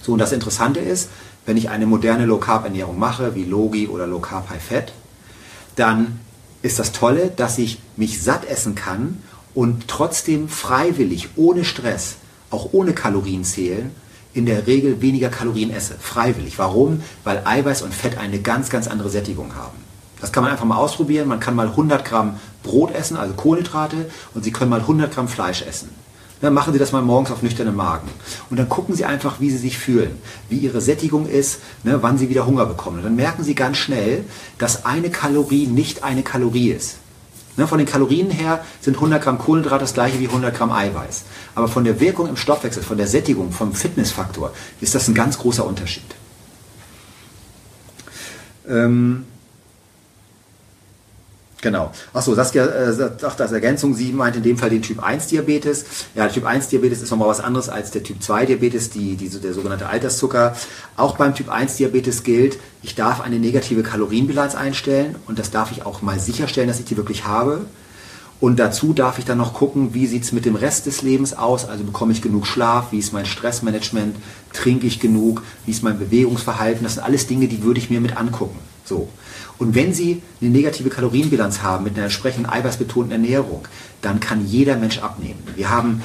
[0.01, 1.09] So, und das Interessante ist,
[1.45, 4.93] wenn ich eine moderne Low Carb Ernährung mache, wie Logi oder Low Carb High Fat,
[5.75, 6.19] dann
[6.61, 9.21] ist das Tolle, dass ich mich satt essen kann
[9.53, 12.15] und trotzdem freiwillig, ohne Stress,
[12.49, 13.91] auch ohne Kalorien zählen,
[14.33, 15.95] in der Regel weniger Kalorien esse.
[15.99, 16.59] Freiwillig.
[16.59, 17.01] Warum?
[17.23, 19.77] Weil Eiweiß und Fett eine ganz, ganz andere Sättigung haben.
[20.19, 21.27] Das kann man einfach mal ausprobieren.
[21.27, 25.27] Man kann mal 100 Gramm Brot essen, also Kohlenhydrate, und Sie können mal 100 Gramm
[25.27, 25.89] Fleisch essen.
[26.41, 28.09] Dann machen Sie das mal morgens auf nüchternen Magen.
[28.49, 30.17] Und dann gucken Sie einfach, wie Sie sich fühlen,
[30.49, 32.97] wie Ihre Sättigung ist, ne, wann Sie wieder Hunger bekommen.
[32.97, 34.25] Und dann merken Sie ganz schnell,
[34.57, 36.97] dass eine Kalorie nicht eine Kalorie ist.
[37.57, 41.23] Ne, von den Kalorien her sind 100 Gramm Kohlenhydrat das gleiche wie 100 Gramm Eiweiß.
[41.55, 45.37] Aber von der Wirkung im Stoffwechsel, von der Sättigung, vom Fitnessfaktor ist das ein ganz
[45.37, 46.03] großer Unterschied.
[48.67, 49.25] Ähm,
[51.65, 51.89] Genau.
[52.13, 55.85] Achso, Saskia äh, sagt als Ergänzung, sie meint in dem Fall den Typ 1 Diabetes.
[56.13, 59.15] Ja, der Typ 1 Diabetes ist nochmal was anderes als der Typ 2 Diabetes, die,
[59.15, 60.55] die, der sogenannte Alterszucker.
[60.95, 65.71] Auch beim Typ 1 Diabetes gilt, ich darf eine negative Kalorienbilanz einstellen und das darf
[65.71, 67.61] ich auch mal sicherstellen, dass ich die wirklich habe.
[68.39, 71.33] Und dazu darf ich dann noch gucken, wie sieht es mit dem Rest des Lebens
[71.33, 71.67] aus.
[71.67, 74.17] Also bekomme ich genug Schlaf, wie ist mein Stressmanagement,
[74.53, 76.83] trinke ich genug, wie ist mein Bewegungsverhalten.
[76.83, 78.59] Das sind alles Dinge, die würde ich mir mit angucken.
[78.83, 79.09] So.
[79.57, 83.67] Und wenn Sie eine negative Kalorienbilanz haben mit einer entsprechenden eiweißbetonten Ernährung,
[84.01, 85.41] dann kann jeder Mensch abnehmen.
[85.55, 86.01] Wir haben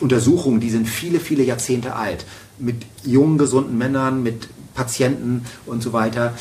[0.00, 2.24] Untersuchungen, die sind viele, viele Jahrzehnte alt,
[2.58, 6.34] mit jungen, gesunden Männern, mit Patienten und so weiter.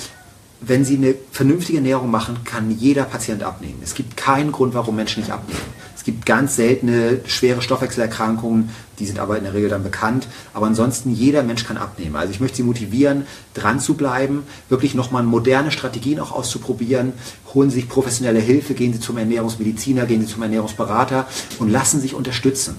[0.62, 3.80] Wenn Sie eine vernünftige Ernährung machen, kann jeder Patient abnehmen.
[3.84, 5.60] Es gibt keinen Grund, warum Menschen nicht abnehmen
[6.08, 10.26] gibt ganz seltene schwere Stoffwechselerkrankungen, die sind aber in der Regel dann bekannt.
[10.54, 12.16] Aber ansonsten jeder Mensch kann abnehmen.
[12.16, 17.12] Also ich möchte Sie motivieren, dran zu bleiben, wirklich nochmal moderne Strategien auch auszuprobieren.
[17.54, 21.28] Holen Sie sich professionelle Hilfe, gehen Sie zum Ernährungsmediziner, gehen Sie zum Ernährungsberater
[21.60, 22.78] und lassen sich unterstützen.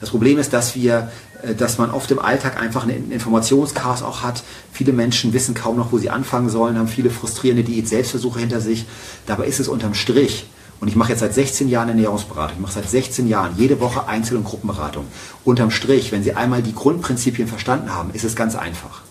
[0.00, 4.22] Das Problem ist, dass wir äh, dass man oft im Alltag einfach einen Informationschaos auch
[4.22, 4.42] hat.
[4.72, 8.86] Viele Menschen wissen kaum noch, wo sie anfangen sollen, haben viele frustrierende Diät-Selbstversuche hinter sich.
[9.26, 10.46] Dabei ist es unterm Strich
[10.82, 12.56] und ich mache jetzt seit 16 Jahren Ernährungsberatung.
[12.56, 15.04] Ich mache seit 16 Jahren jede Woche Einzel- und Gruppenberatung.
[15.44, 19.02] Unterm Strich, wenn Sie einmal die Grundprinzipien verstanden haben, ist es ganz einfach.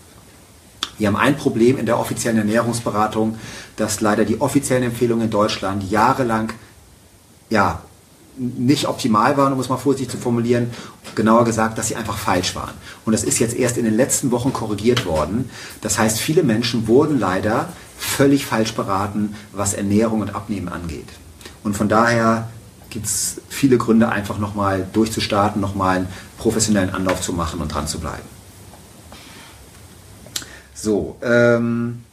[0.97, 3.37] Wir haben ein Problem in der offiziellen Ernährungsberatung,
[3.77, 6.51] dass leider die offiziellen Empfehlungen in Deutschland jahrelang
[7.49, 7.81] ja,
[8.37, 10.71] nicht optimal waren, um es mal vorsichtig zu formulieren.
[11.15, 12.73] Genauer gesagt, dass sie einfach falsch waren.
[13.05, 15.49] Und das ist jetzt erst in den letzten Wochen korrigiert worden.
[15.79, 21.07] Das heißt, viele Menschen wurden leider völlig falsch beraten, was Ernährung und Abnehmen angeht.
[21.63, 22.49] Und von daher
[22.89, 27.87] gibt es viele Gründe, einfach nochmal durchzustarten, nochmal einen professionellen Anlauf zu machen und dran
[27.87, 28.23] zu bleiben.
[30.73, 32.03] So, ähm,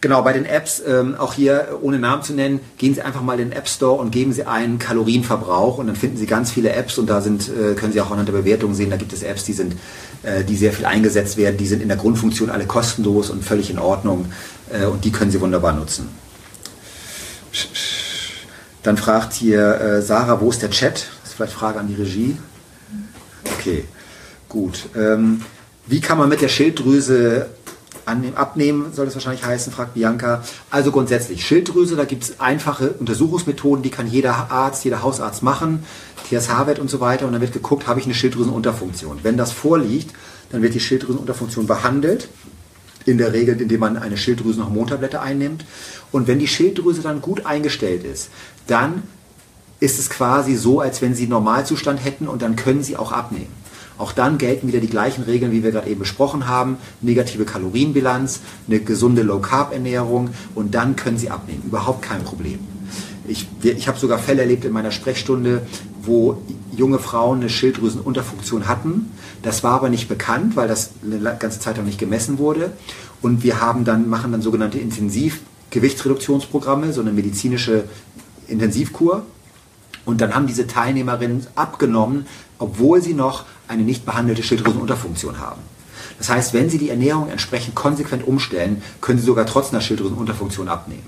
[0.00, 3.38] genau, bei den Apps, ähm, auch hier ohne Namen zu nennen, gehen Sie einfach mal
[3.38, 6.72] in den App Store und geben Sie einen Kalorienverbrauch und dann finden Sie ganz viele
[6.72, 9.22] Apps und da sind, äh, können Sie auch anhand der Bewertung sehen, da gibt es
[9.22, 9.76] Apps, die sind,
[10.22, 13.68] äh, die sehr viel eingesetzt werden, die sind in der Grundfunktion alle kostenlos und völlig
[13.68, 14.32] in Ordnung
[14.70, 16.08] äh, und die können Sie wunderbar nutzen.
[18.82, 21.08] Dann fragt hier äh, Sarah, wo ist der Chat?
[21.22, 22.36] Das ist vielleicht Frage an die Regie.
[23.58, 23.84] Okay,
[24.48, 24.88] gut.
[24.96, 25.42] Ähm,
[25.86, 27.50] wie kann man mit der Schilddrüse
[28.04, 30.42] annehmen, abnehmen, soll das wahrscheinlich heißen, fragt Bianca.
[30.70, 35.84] Also grundsätzlich, Schilddrüse, da gibt es einfache Untersuchungsmethoden, die kann jeder Arzt, jeder Hausarzt machen,
[36.28, 37.26] TSH-Wert und so weiter.
[37.26, 39.20] Und dann wird geguckt, habe ich eine Schilddrüsenunterfunktion.
[39.22, 40.14] Wenn das vorliegt,
[40.50, 42.28] dann wird die Schilddrüsenunterfunktion behandelt
[43.04, 45.64] in der Regel, indem man eine Schilddrüsenhormontablette einnimmt.
[46.12, 48.30] Und wenn die Schilddrüse dann gut eingestellt ist,
[48.66, 49.02] dann
[49.80, 53.62] ist es quasi so, als wenn sie Normalzustand hätten und dann können sie auch abnehmen.
[53.98, 56.76] Auch dann gelten wieder die gleichen Regeln, wie wir gerade eben besprochen haben.
[57.00, 61.62] Negative Kalorienbilanz, eine gesunde Low-Carb-Ernährung und dann können Sie abnehmen.
[61.66, 62.58] Überhaupt kein Problem.
[63.28, 65.62] Ich, ich habe sogar Fälle erlebt in meiner Sprechstunde,
[66.02, 66.42] wo
[66.76, 69.12] junge Frauen eine Schilddrüsenunterfunktion hatten.
[69.42, 72.72] Das war aber nicht bekannt, weil das eine ganze Zeit lang nicht gemessen wurde.
[73.20, 74.78] Und wir haben dann, machen dann sogenannte
[75.72, 77.84] Intensivgewichtsreduktionsprogramme, so eine medizinische
[78.48, 79.24] Intensivkur.
[80.04, 82.26] Und dann haben diese Teilnehmerinnen abgenommen,
[82.58, 85.60] obwohl sie noch eine nicht behandelte Schilddrüsenunterfunktion haben.
[86.18, 90.68] Das heißt, wenn Sie die Ernährung entsprechend konsequent umstellen, können Sie sogar trotz einer Schilddrüsenunterfunktion
[90.68, 91.06] abnehmen.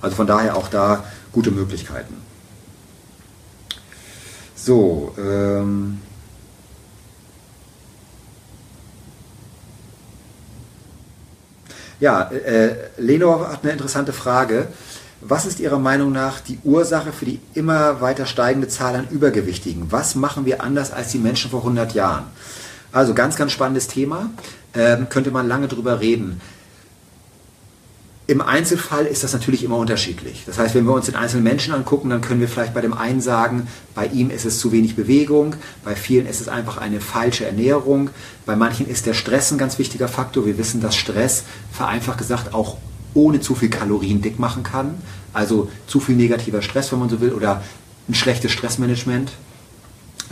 [0.00, 2.14] Also von daher auch da gute Möglichkeiten.
[4.54, 5.98] So, ähm
[12.04, 14.68] ja, äh, Lenor hat eine interessante Frage.
[15.22, 19.86] Was ist Ihrer Meinung nach die Ursache für die immer weiter steigende Zahl an Übergewichtigen?
[19.90, 22.24] Was machen wir anders als die Menschen vor 100 Jahren?
[22.92, 24.28] Also ganz, ganz spannendes Thema.
[24.74, 26.42] Ähm, könnte man lange drüber reden.
[28.26, 30.44] Im Einzelfall ist das natürlich immer unterschiedlich.
[30.46, 32.94] Das heißt, wenn wir uns den einzelnen Menschen angucken, dann können wir vielleicht bei dem
[32.94, 37.02] einen sagen, bei ihm ist es zu wenig Bewegung, bei vielen ist es einfach eine
[37.02, 38.08] falsche Ernährung,
[38.46, 40.46] bei manchen ist der Stress ein ganz wichtiger Faktor.
[40.46, 42.78] Wir wissen, dass Stress vereinfacht gesagt auch
[43.12, 44.94] ohne zu viel Kalorien dick machen kann.
[45.34, 47.62] Also zu viel negativer Stress, wenn man so will, oder
[48.08, 49.32] ein schlechtes Stressmanagement.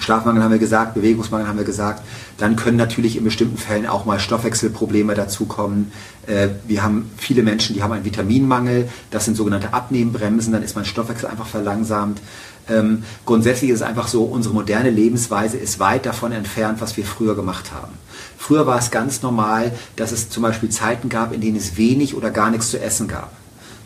[0.03, 2.03] Schlafmangel haben wir gesagt, Bewegungsmangel haben wir gesagt.
[2.37, 5.93] Dann können natürlich in bestimmten Fällen auch mal Stoffwechselprobleme dazukommen.
[6.27, 8.88] Äh, wir haben viele Menschen, die haben einen Vitaminmangel.
[9.12, 10.53] Das sind sogenannte Abnehmbremsen.
[10.53, 12.21] Dann ist mein Stoffwechsel einfach verlangsamt.
[12.69, 17.05] Ähm, grundsätzlich ist es einfach so, unsere moderne Lebensweise ist weit davon entfernt, was wir
[17.05, 17.93] früher gemacht haben.
[18.37, 22.17] Früher war es ganz normal, dass es zum Beispiel Zeiten gab, in denen es wenig
[22.17, 23.31] oder gar nichts zu essen gab.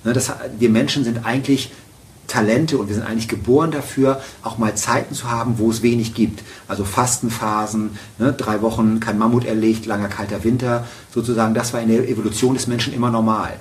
[0.05, 0.15] Ne,
[0.59, 1.73] wir Menschen sind eigentlich
[2.27, 6.15] Talente und wir sind eigentlich geboren dafür, auch mal Zeiten zu haben, wo es wenig
[6.15, 6.43] gibt.
[6.69, 11.89] Also Fastenphasen, ne, drei Wochen kein Mammut erlegt, langer kalter Winter, sozusagen, das war in
[11.89, 13.55] der Evolution des Menschen immer normal.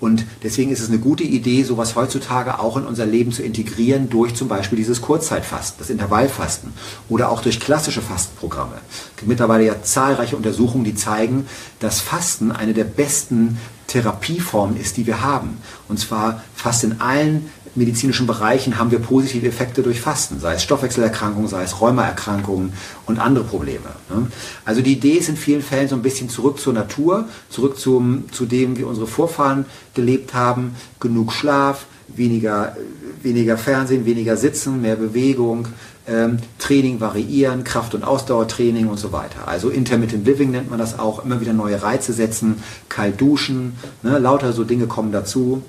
[0.00, 4.08] Und deswegen ist es eine gute Idee, sowas heutzutage auch in unser Leben zu integrieren
[4.08, 6.72] durch zum Beispiel dieses Kurzzeitfasten, das Intervallfasten
[7.10, 8.76] oder auch durch klassische Fastenprogramme.
[8.88, 11.46] Es gibt mittlerweile ja zahlreiche Untersuchungen, die zeigen,
[11.80, 15.58] dass Fasten eine der besten Therapieformen ist, die wir haben.
[15.88, 20.62] Und zwar fast in allen medizinischen Bereichen haben wir positive Effekte durch Fasten, sei es
[20.62, 22.72] Stoffwechselerkrankungen, sei es Rheumaerkrankungen
[23.06, 23.88] und andere Probleme.
[24.08, 24.26] Ne?
[24.64, 28.24] Also die Idee ist in vielen Fällen so ein bisschen zurück zur Natur, zurück zum,
[28.32, 32.76] zu dem, wie unsere Vorfahren gelebt haben, genug Schlaf, weniger,
[33.22, 35.68] weniger Fernsehen, weniger Sitzen, mehr Bewegung,
[36.08, 39.46] ähm, Training variieren, Kraft- und Ausdauertraining und so weiter.
[39.46, 44.18] Also Intermittent Living nennt man das auch, immer wieder neue Reize setzen, kalt duschen, ne,
[44.18, 45.62] lauter so Dinge kommen dazu.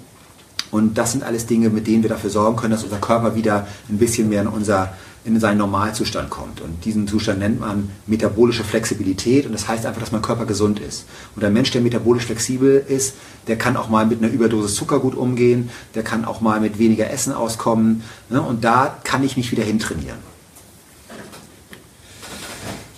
[0.71, 3.67] Und das sind alles Dinge, mit denen wir dafür sorgen können, dass unser Körper wieder
[3.89, 4.93] ein bisschen mehr in, unser,
[5.25, 6.61] in seinen Normalzustand kommt.
[6.61, 9.45] Und diesen Zustand nennt man metabolische Flexibilität.
[9.45, 11.05] Und das heißt einfach, dass mein Körper gesund ist.
[11.35, 13.15] Und ein Mensch, der metabolisch flexibel ist,
[13.47, 15.69] der kann auch mal mit einer Überdosis Zucker gut umgehen.
[15.93, 18.03] Der kann auch mal mit weniger Essen auskommen.
[18.29, 18.41] Ne?
[18.41, 20.19] Und da kann ich mich wieder hintrainieren.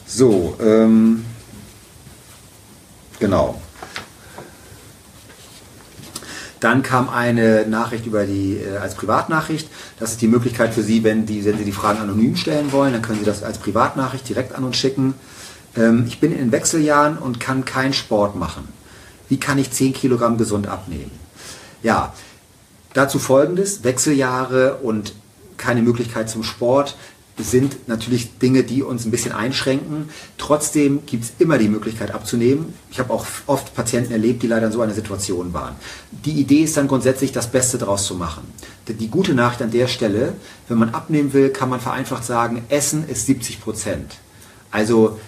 [0.05, 1.25] So, ähm,
[3.19, 3.59] genau.
[6.63, 9.67] Dann kam eine Nachricht über die äh, als Privatnachricht.
[9.99, 12.93] Das ist die Möglichkeit für Sie, wenn, die, wenn Sie die Fragen anonym stellen wollen,
[12.93, 15.13] dann können Sie das als Privatnachricht direkt an uns schicken.
[15.75, 18.69] Ähm, ich bin in Wechseljahren und kann keinen Sport machen.
[19.27, 21.11] Wie kann ich 10 Kilogramm gesund abnehmen?
[21.81, 22.13] Ja,
[22.93, 25.13] dazu folgendes, Wechseljahre und
[25.57, 26.95] keine Möglichkeit zum Sport
[27.39, 30.09] sind natürlich Dinge, die uns ein bisschen einschränken.
[30.37, 32.73] Trotzdem gibt es immer die Möglichkeit abzunehmen.
[32.91, 35.75] Ich habe auch oft Patienten erlebt, die leider in so einer Situation waren.
[36.11, 38.43] Die Idee ist dann grundsätzlich, das Beste daraus zu machen.
[38.87, 40.33] Die gute Nachricht an der Stelle,
[40.67, 44.17] wenn man abnehmen will, kann man vereinfacht sagen, Essen ist 70 Prozent.
[44.69, 45.19] Also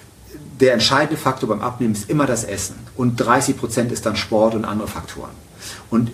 [0.60, 2.76] der entscheidende Faktor beim Abnehmen ist immer das Essen.
[2.96, 5.32] Und 30 Prozent ist dann Sport und andere Faktoren.
[5.95, 6.12] Und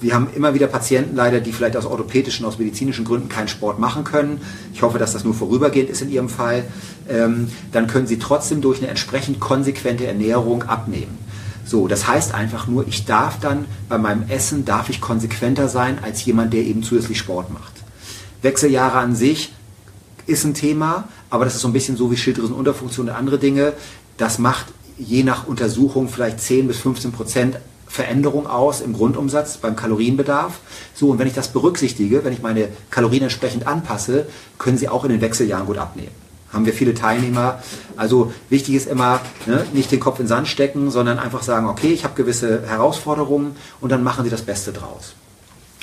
[0.00, 3.80] wir haben immer wieder Patienten leider, die vielleicht aus orthopädischen, aus medizinischen Gründen keinen Sport
[3.80, 4.40] machen können.
[4.72, 6.64] Ich hoffe, dass das nur vorübergehend ist in Ihrem Fall.
[7.08, 11.18] Ähm, dann können Sie trotzdem durch eine entsprechend konsequente Ernährung abnehmen.
[11.64, 15.98] So, das heißt einfach nur, ich darf dann bei meinem Essen, darf ich konsequenter sein
[16.00, 17.72] als jemand, der eben zusätzlich Sport macht.
[18.42, 19.52] Wechseljahre an sich
[20.26, 23.72] ist ein Thema, aber das ist so ein bisschen so wie Schilddrüsenunterfunktion und andere Dinge.
[24.18, 24.66] Das macht
[24.96, 27.58] je nach Untersuchung vielleicht 10 bis 15 Prozent
[27.96, 30.60] Veränderung aus im Grundumsatz beim Kalorienbedarf.
[30.94, 34.26] So, und wenn ich das berücksichtige, wenn ich meine Kalorien entsprechend anpasse,
[34.58, 36.12] können Sie auch in den Wechseljahren gut abnehmen.
[36.52, 37.62] Haben wir viele Teilnehmer.
[37.96, 41.66] Also wichtig ist immer, ne, nicht den Kopf in den Sand stecken, sondern einfach sagen,
[41.66, 45.14] okay, ich habe gewisse Herausforderungen und dann machen Sie das Beste draus.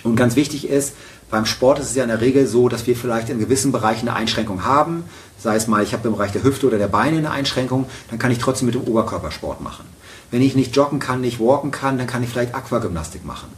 [0.04, 0.94] Und ganz wichtig ist,
[1.30, 4.08] beim Sport ist es ja in der Regel so, dass wir vielleicht in gewissen Bereichen
[4.08, 5.04] eine Einschränkung haben.
[5.40, 8.20] Sei es mal, ich habe im Bereich der Hüfte oder der Beine eine Einschränkung, dann
[8.20, 9.86] kann ich trotzdem mit dem Oberkörpersport machen.
[10.34, 13.50] Wenn ich nicht joggen kann, nicht walken kann, dann kann ich vielleicht Aquagymnastik machen.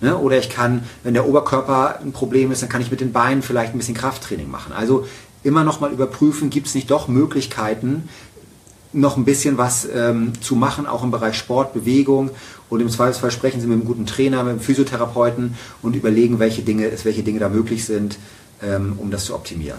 [0.00, 0.18] Ne?
[0.18, 3.42] Oder ich kann, wenn der Oberkörper ein Problem ist, dann kann ich mit den Beinen
[3.42, 4.72] vielleicht ein bisschen Krafttraining machen.
[4.72, 5.06] Also
[5.44, 8.08] immer noch mal überprüfen, gibt es nicht doch Möglichkeiten,
[8.92, 12.30] noch ein bisschen was ähm, zu machen, auch im Bereich Sport, Bewegung.
[12.70, 16.62] Und im Zweifelsfall sprechen Sie mit einem guten Trainer, mit einem Physiotherapeuten und überlegen, welche
[16.62, 18.18] Dinge, welche Dinge da möglich sind,
[18.64, 19.78] ähm, um das zu optimieren.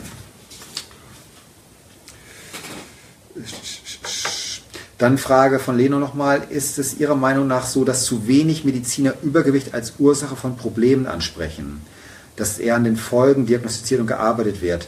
[4.98, 9.14] Dann Frage von Leno nochmal, ist es Ihrer Meinung nach so, dass zu wenig Mediziner
[9.22, 11.82] Übergewicht als Ursache von Problemen ansprechen?
[12.36, 14.88] Dass eher an den Folgen diagnostiziert und gearbeitet wird?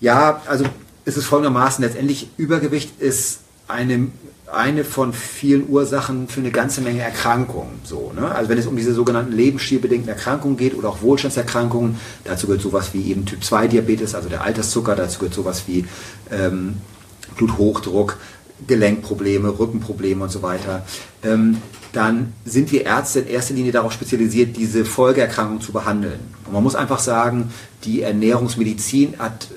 [0.00, 0.64] Ja, also
[1.04, 4.08] es ist folgendermaßen, letztendlich Übergewicht ist eine,
[4.52, 7.80] eine von vielen Ursachen für eine ganze Menge Erkrankungen.
[7.84, 8.30] So, ne?
[8.34, 12.90] Also wenn es um diese sogenannten lebensstilbedingten Erkrankungen geht oder auch Wohlstandserkrankungen, dazu gehört sowas
[12.92, 15.86] wie eben Typ 2 Diabetes, also der Alterszucker, dazu gehört sowas wie
[16.30, 16.74] ähm,
[17.36, 18.18] Bluthochdruck,
[18.66, 20.84] Gelenkprobleme, Rückenprobleme und so weiter,
[21.22, 21.58] ähm,
[21.92, 26.20] dann sind wir Ärzte in erster Linie darauf spezialisiert, diese Folgeerkrankungen zu behandeln.
[26.46, 27.52] Und man muss einfach sagen,
[27.84, 29.48] die Ernährungsmedizin hat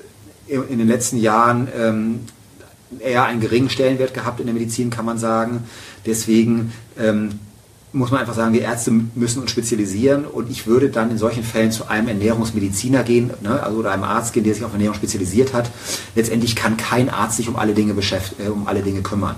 [0.46, 2.20] in den letzten Jahren ähm,
[3.00, 5.64] eher einen geringen Stellenwert gehabt in der Medizin, kann man sagen.
[6.04, 7.40] Deswegen ähm,
[7.96, 11.42] muss man einfach sagen, wir Ärzte müssen uns spezialisieren und ich würde dann in solchen
[11.42, 14.94] Fällen zu einem Ernährungsmediziner gehen, ne, also oder einem Arzt gehen, der sich auf Ernährung
[14.94, 15.70] spezialisiert hat.
[16.14, 19.36] Letztendlich kann kein Arzt sich um alle Dinge beschäftigen, äh, um alle Dinge kümmern.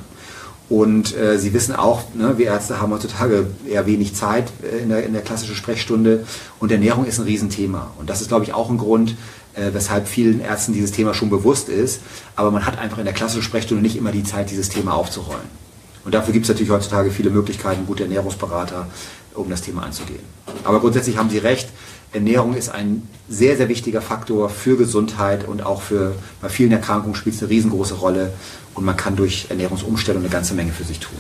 [0.68, 4.88] Und äh, Sie wissen auch, ne, wir Ärzte haben heutzutage eher wenig Zeit äh, in,
[4.88, 6.26] der, in der klassischen Sprechstunde
[6.58, 7.92] und Ernährung ist ein Riesenthema.
[7.98, 9.14] Und das ist, glaube ich, auch ein Grund,
[9.54, 12.00] äh, weshalb vielen Ärzten dieses Thema schon bewusst ist.
[12.34, 15.67] Aber man hat einfach in der klassischen Sprechstunde nicht immer die Zeit, dieses Thema aufzurollen.
[16.08, 18.86] Und dafür gibt es natürlich heutzutage viele Möglichkeiten, gute Ernährungsberater,
[19.34, 20.22] um das Thema anzugehen.
[20.64, 21.68] Aber grundsätzlich haben Sie recht,
[22.14, 27.14] Ernährung ist ein sehr, sehr wichtiger Faktor für Gesundheit und auch für, bei vielen Erkrankungen
[27.14, 28.32] spielt es eine riesengroße Rolle
[28.72, 31.18] und man kann durch Ernährungsumstellung eine ganze Menge für sich tun.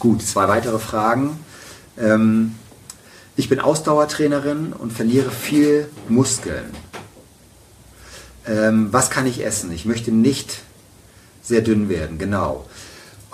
[0.00, 1.38] Gut, zwei weitere Fragen.
[1.96, 2.56] Ähm,
[3.36, 6.72] ich bin Ausdauertrainerin und verliere viel Muskeln.
[8.48, 9.70] Ähm, was kann ich essen?
[9.70, 10.64] Ich möchte nicht
[11.46, 12.66] sehr dünn werden, genau.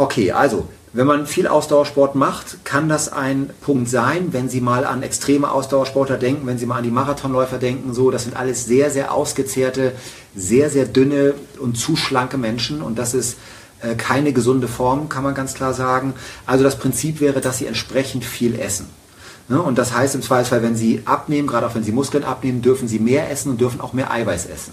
[0.03, 4.85] Okay, also wenn man viel Ausdauersport macht, kann das ein Punkt sein, wenn Sie mal
[4.85, 8.65] an extreme Ausdauersportler denken, wenn Sie mal an die Marathonläufer denken, so, das sind alles
[8.65, 9.93] sehr, sehr ausgezehrte,
[10.35, 13.37] sehr, sehr dünne und zu schlanke Menschen und das ist
[13.81, 16.15] äh, keine gesunde Form, kann man ganz klar sagen.
[16.47, 18.89] Also das Prinzip wäre, dass Sie entsprechend viel essen.
[19.47, 19.63] Ne?
[19.63, 22.89] Und das heißt im Zweifelsfall, wenn Sie abnehmen, gerade auch wenn Sie Muskeln abnehmen, dürfen
[22.89, 24.73] Sie mehr essen und dürfen auch mehr Eiweiß essen.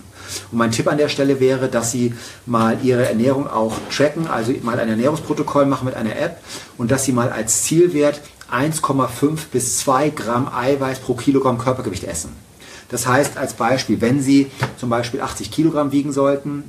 [0.51, 2.13] Und mein Tipp an der Stelle wäre, dass Sie
[2.45, 6.37] mal Ihre Ernährung auch tracken, also mal ein Ernährungsprotokoll machen mit einer App
[6.77, 8.21] und dass Sie mal als Zielwert
[8.51, 12.31] 1,5 bis 2 Gramm Eiweiß pro Kilogramm Körpergewicht essen.
[12.89, 16.63] Das heißt als Beispiel, wenn Sie zum Beispiel 80 Kilogramm wiegen sollten,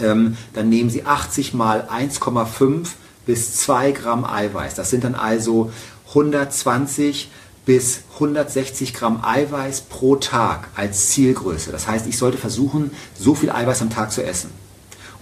[0.00, 2.88] ähm, dann nehmen Sie 80 mal 1,5
[3.24, 4.74] bis 2 Gramm Eiweiß.
[4.74, 5.70] Das sind dann also
[6.08, 7.30] 120
[7.66, 11.72] bis 160 Gramm Eiweiß pro Tag als Zielgröße.
[11.72, 14.50] Das heißt, ich sollte versuchen, so viel Eiweiß am Tag zu essen.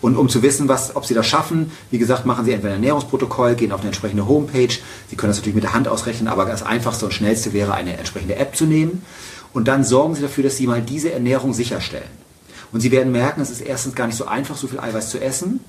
[0.03, 2.82] Und um zu wissen, was, ob Sie das schaffen, wie gesagt, machen Sie entweder ein
[2.82, 4.74] Ernährungsprotokoll, gehen auf eine entsprechende Homepage.
[5.09, 7.97] Sie können das natürlich mit der Hand ausrechnen, aber das einfachste und schnellste wäre, eine
[7.97, 9.03] entsprechende App zu nehmen.
[9.55, 12.11] Und dann sorgen Sie dafür, dass Sie mal diese Ernährung sicherstellen.
[12.70, 15.18] Und Sie werden merken, es ist erstens gar nicht so einfach, so viel Eiweiß zu
[15.18, 15.61] essen.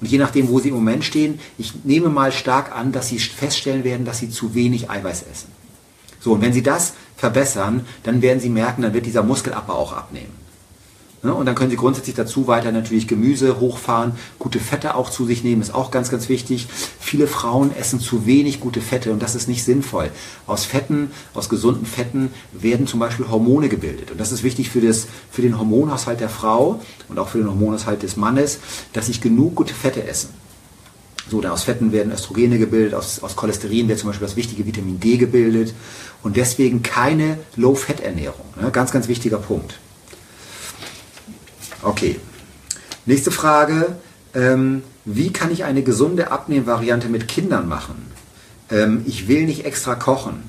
[0.00, 3.18] Und je nachdem, wo Sie im Moment stehen, ich nehme mal stark an, dass Sie
[3.18, 5.59] feststellen werden, dass Sie zu wenig Eiweiß essen.
[6.20, 9.92] So, und wenn Sie das verbessern, dann werden Sie merken, dann wird dieser Muskelabbau auch
[9.92, 10.40] abnehmen.
[11.22, 11.34] Ne?
[11.34, 15.44] Und dann können Sie grundsätzlich dazu weiter natürlich Gemüse hochfahren, gute Fette auch zu sich
[15.44, 16.66] nehmen, ist auch ganz, ganz wichtig.
[16.98, 20.10] Viele Frauen essen zu wenig gute Fette und das ist nicht sinnvoll.
[20.46, 24.10] Aus Fetten, aus gesunden Fetten werden zum Beispiel Hormone gebildet.
[24.10, 27.48] Und das ist wichtig für, das, für den Hormonhaushalt der Frau und auch für den
[27.48, 28.58] Hormonhaushalt des Mannes,
[28.92, 30.30] dass ich genug gute Fette essen.
[31.30, 34.98] So, aus Fetten werden Östrogene gebildet, aus, aus Cholesterin wird zum Beispiel das wichtige Vitamin
[34.98, 35.74] D gebildet
[36.22, 38.46] und deswegen keine Low-Fat-Ernährung.
[38.60, 38.70] Ne?
[38.70, 39.78] Ganz, ganz wichtiger Punkt.
[41.82, 42.20] Okay.
[43.06, 43.96] Nächste Frage.
[44.34, 48.12] Ähm, wie kann ich eine gesunde Abnehmvariante mit Kindern machen?
[48.70, 50.42] Ähm, ich will nicht extra kochen.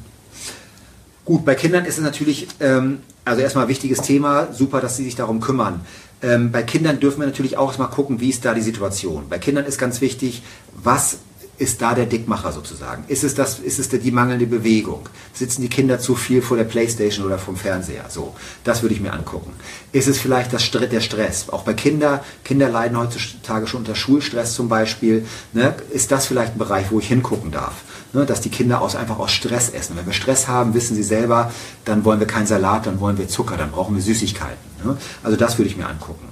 [1.26, 5.04] Gut, bei Kindern ist es natürlich, ähm, also erstmal ein wichtiges Thema, super, dass sie
[5.04, 5.82] sich darum kümmern.
[6.22, 9.30] Ähm, bei Kindern dürfen wir natürlich auch erstmal gucken, wie ist da die Situation.
[9.30, 10.44] Bei Kindern ist ganz wichtig,
[10.76, 11.20] was
[11.62, 13.04] ist da der Dickmacher sozusagen?
[13.08, 15.08] Ist es, das, ist es die mangelnde Bewegung?
[15.32, 18.06] Sitzen die Kinder zu viel vor der Playstation oder vom Fernseher?
[18.10, 18.34] So,
[18.64, 19.54] das würde ich mir angucken.
[19.92, 21.50] Ist es vielleicht das, der Stress?
[21.50, 25.24] Auch bei Kindern, Kinder leiden heutzutage schon unter Schulstress zum Beispiel.
[25.54, 25.76] Ne?
[25.92, 27.84] Ist das vielleicht ein Bereich, wo ich hingucken darf?
[28.14, 28.26] Ne?
[28.26, 29.96] Dass die Kinder aus, einfach aus Stress essen.
[29.96, 31.52] Wenn wir Stress haben, wissen sie selber,
[31.86, 34.58] dann wollen wir keinen Salat, dann wollen wir Zucker, dann brauchen wir Süßigkeiten.
[34.84, 34.98] Ne?
[35.22, 36.28] Also das würde ich mir angucken.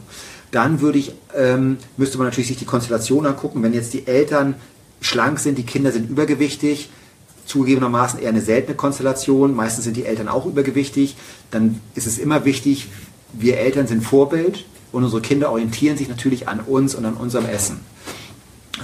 [0.49, 4.55] Dann würde ich, ähm, müsste man natürlich sich die Konstellation angucken, wenn jetzt die Eltern
[5.01, 6.89] schlank sind, die Kinder sind übergewichtig,
[7.45, 11.15] zugegebenermaßen eher eine seltene Konstellation, meistens sind die Eltern auch übergewichtig,
[11.51, 12.87] dann ist es immer wichtig,
[13.33, 17.45] wir Eltern sind Vorbild und unsere Kinder orientieren sich natürlich an uns und an unserem
[17.45, 17.79] Essen.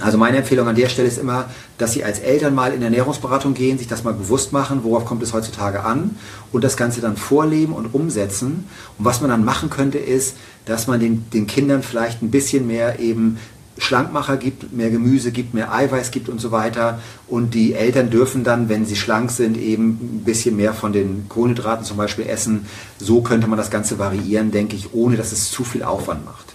[0.02, 1.46] Also meine Empfehlung an der Stelle ist immer,
[1.78, 5.22] dass Sie als Eltern mal in Ernährungsberatung gehen, sich das mal bewusst machen, worauf kommt
[5.22, 6.16] es heutzutage an
[6.52, 8.68] und das Ganze dann vorleben und umsetzen.
[8.98, 10.36] Und was man dann machen könnte, ist,
[10.66, 13.38] dass man den, den Kindern vielleicht ein bisschen mehr eben
[13.78, 17.00] Schlankmacher gibt, mehr Gemüse gibt, mehr Eiweiß gibt und so weiter.
[17.28, 21.28] Und die Eltern dürfen dann, wenn sie schlank sind, eben ein bisschen mehr von den
[21.28, 22.66] Kohlenhydraten zum Beispiel essen.
[22.98, 26.54] So könnte man das Ganze variieren, denke ich, ohne dass es zu viel Aufwand macht.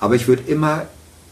[0.00, 0.86] Aber ich würde immer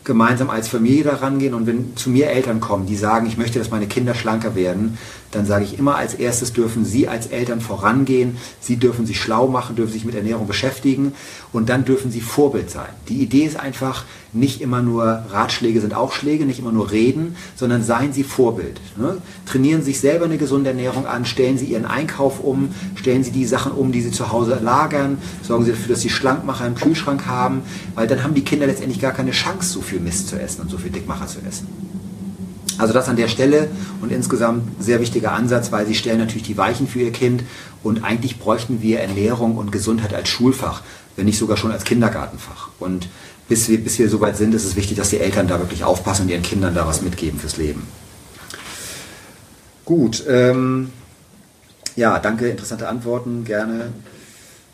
[0.04, 3.58] gemeinsam als Familie da rangehen und wenn zu mir Eltern kommen, die sagen, ich möchte,
[3.58, 4.98] dass meine Kinder schlanker werden,
[5.34, 9.48] dann sage ich immer als erstes dürfen Sie als Eltern vorangehen, Sie dürfen sich schlau
[9.48, 11.12] machen, dürfen sich mit Ernährung beschäftigen
[11.52, 12.88] und dann dürfen Sie Vorbild sein.
[13.08, 17.36] Die Idee ist einfach, nicht immer nur Ratschläge sind auch Schläge, nicht immer nur reden,
[17.54, 18.80] sondern seien Sie Vorbild.
[18.96, 19.18] Ne?
[19.46, 23.30] Trainieren Sie sich selber eine gesunde Ernährung an, stellen Sie Ihren Einkauf um, stellen Sie
[23.30, 26.74] die Sachen um, die Sie zu Hause lagern, sorgen Sie dafür, dass Sie Schlankmacher im
[26.74, 27.62] Kühlschrank haben,
[27.94, 30.70] weil dann haben die Kinder letztendlich gar keine Chance, so viel Mist zu essen und
[30.70, 31.93] so viel Dickmacher zu essen.
[32.78, 33.68] Also das an der Stelle
[34.00, 37.42] und insgesamt sehr wichtiger Ansatz, weil sie stellen natürlich die Weichen für ihr Kind
[37.82, 40.82] und eigentlich bräuchten wir Ernährung und Gesundheit als Schulfach,
[41.16, 42.70] wenn nicht sogar schon als Kindergartenfach.
[42.80, 43.08] Und
[43.48, 45.84] bis wir, bis wir so weit sind, ist es wichtig, dass die Eltern da wirklich
[45.84, 47.86] aufpassen und ihren Kindern da was mitgeben fürs Leben.
[49.84, 50.90] Gut, ähm,
[51.94, 53.92] ja, danke, interessante Antworten, gerne.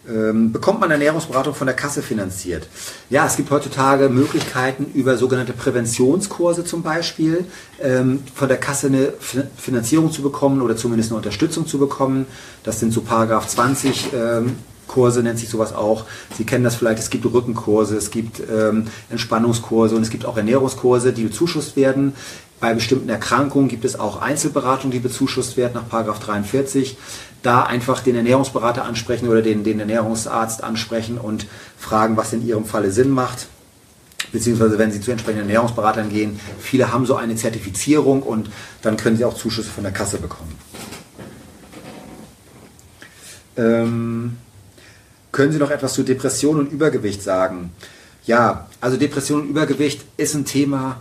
[0.09, 2.67] Ähm, bekommt man Ernährungsberatung von der Kasse finanziert?
[3.11, 7.45] Ja, es gibt heutzutage Möglichkeiten über sogenannte Präventionskurse zum Beispiel
[7.81, 9.13] ähm, von der Kasse eine
[9.57, 12.27] Finanzierung zu bekommen oder zumindest eine Unterstützung zu bekommen.
[12.65, 14.57] Das sind so Paragraph 20 ähm,
[14.91, 16.05] Kurse nennt sich sowas auch.
[16.37, 20.37] Sie kennen das vielleicht, es gibt Rückenkurse, es gibt ähm, Entspannungskurse und es gibt auch
[20.37, 22.15] Ernährungskurse, die bezuschusst werden.
[22.59, 26.99] Bei bestimmten Erkrankungen gibt es auch Einzelberatungen, die bezuschusst werden nach Paragraph 43
[27.43, 31.47] da einfach den Ernährungsberater ansprechen oder den, den Ernährungsarzt ansprechen und
[31.79, 33.47] fragen, was in ihrem Falle Sinn macht.
[34.33, 38.51] Beziehungsweise wenn Sie zu entsprechenden Ernährungsberatern gehen, viele haben so eine Zertifizierung und
[38.83, 40.57] dann können Sie auch Zuschüsse von der Kasse bekommen.
[43.57, 44.37] Ähm,
[45.33, 47.73] können Sie noch etwas zu Depression und Übergewicht sagen?
[48.27, 50.97] Ja, also Depression und Übergewicht ist ein Thema,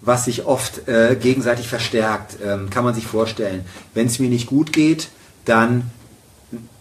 [0.00, 3.64] was sich oft äh, gegenseitig verstärkt, ähm, kann man sich vorstellen.
[3.94, 5.08] Wenn es mir nicht gut geht,
[5.44, 5.90] dann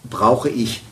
[0.09, 0.83] brauche ich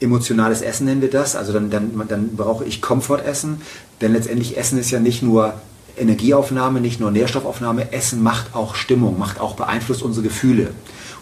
[0.00, 1.36] emotionales Essen, nennen wir das.
[1.36, 3.62] Also dann, dann, dann brauche ich Komfortessen,
[4.00, 5.54] denn letztendlich Essen ist ja nicht nur
[5.96, 7.92] Energieaufnahme, nicht nur Nährstoffaufnahme.
[7.92, 10.70] Essen macht auch Stimmung, macht auch beeinflusst unsere Gefühle.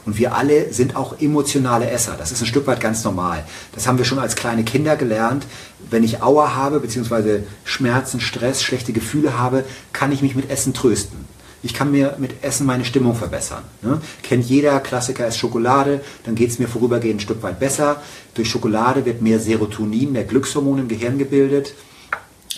[0.09, 2.17] Und wir alle sind auch emotionale Esser.
[2.19, 3.45] Das ist ein Stück weit ganz normal.
[3.75, 5.45] Das haben wir schon als kleine Kinder gelernt.
[5.91, 10.73] Wenn ich Auer habe, beziehungsweise Schmerzen, Stress, schlechte Gefühle habe, kann ich mich mit Essen
[10.73, 11.27] trösten.
[11.63, 13.65] Ich kann mir mit Essen meine Stimmung verbessern.
[13.83, 14.01] Ne?
[14.23, 18.01] Kennt jeder, Klassiker ist Schokolade, dann geht es mir vorübergehend ein Stück weit besser.
[18.33, 21.75] Durch Schokolade wird mehr Serotonin, mehr Glückshormon im Gehirn gebildet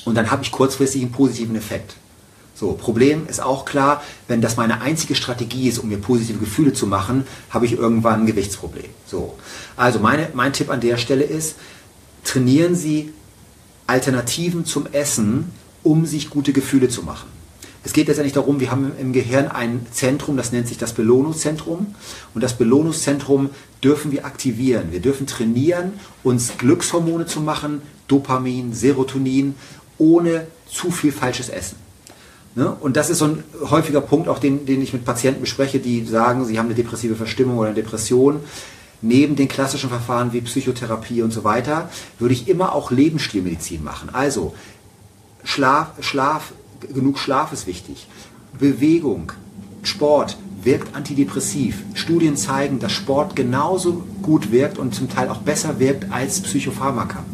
[0.05, 1.97] und dann habe ich kurzfristig einen positiven Effekt.
[2.61, 6.75] So, Problem ist auch klar, wenn das meine einzige Strategie ist, um mir positive Gefühle
[6.75, 8.91] zu machen, habe ich irgendwann ein Gewichtsproblem.
[9.07, 9.39] So.
[9.79, 11.55] Also meine, mein Tipp an der Stelle ist,
[12.23, 13.15] trainieren Sie
[13.87, 15.53] Alternativen zum Essen,
[15.83, 17.31] um sich gute Gefühle zu machen.
[17.83, 21.95] Es geht letztendlich darum, wir haben im Gehirn ein Zentrum, das nennt sich das Belohnungszentrum.
[22.35, 23.49] Und das Belohnungszentrum
[23.83, 24.93] dürfen wir aktivieren.
[24.93, 29.55] Wir dürfen trainieren, uns Glückshormone zu machen, Dopamin, Serotonin,
[29.97, 31.77] ohne zu viel falsches Essen.
[32.55, 32.71] Ne?
[32.81, 36.05] Und das ist so ein häufiger Punkt, auch den, den ich mit Patienten bespreche, die
[36.05, 38.41] sagen, sie haben eine depressive Verstimmung oder eine Depression.
[39.03, 41.89] Neben den klassischen Verfahren wie Psychotherapie und so weiter,
[42.19, 44.11] würde ich immer auch Lebensstilmedizin machen.
[44.13, 44.55] Also
[45.43, 46.53] Schlaf, Schlaf
[46.93, 48.07] genug Schlaf ist wichtig.
[48.59, 49.33] Bewegung,
[49.83, 51.83] Sport wirkt antidepressiv.
[51.95, 57.25] Studien zeigen, dass Sport genauso gut wirkt und zum Teil auch besser wirkt als Psychopharmaka.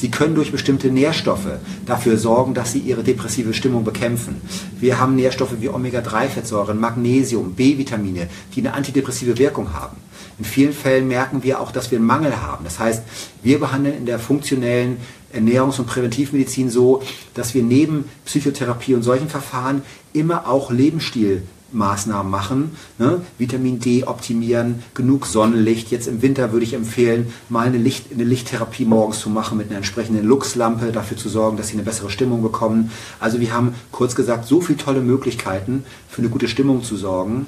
[0.00, 4.40] Sie können durch bestimmte Nährstoffe dafür sorgen, dass sie ihre depressive Stimmung bekämpfen.
[4.80, 9.98] Wir haben Nährstoffe wie Omega-3-Fettsäuren, Magnesium, B-Vitamine, die eine antidepressive Wirkung haben.
[10.38, 12.64] In vielen Fällen merken wir auch, dass wir einen Mangel haben.
[12.64, 13.02] Das heißt,
[13.42, 14.96] wir behandeln in der funktionellen
[15.34, 17.02] Ernährungs- und Präventivmedizin so,
[17.34, 19.82] dass wir neben Psychotherapie und solchen Verfahren
[20.14, 21.42] immer auch Lebensstil
[21.72, 22.76] Maßnahmen machen.
[22.98, 23.20] Ne?
[23.38, 25.90] Vitamin D optimieren, genug Sonnenlicht.
[25.90, 29.68] Jetzt im Winter würde ich empfehlen, mal eine, Licht, eine Lichttherapie morgens zu machen mit
[29.68, 32.90] einer entsprechenden Luxlampe, dafür zu sorgen, dass sie eine bessere Stimmung bekommen.
[33.18, 37.46] Also wir haben kurz gesagt so viele tolle Möglichkeiten für eine gute Stimmung zu sorgen.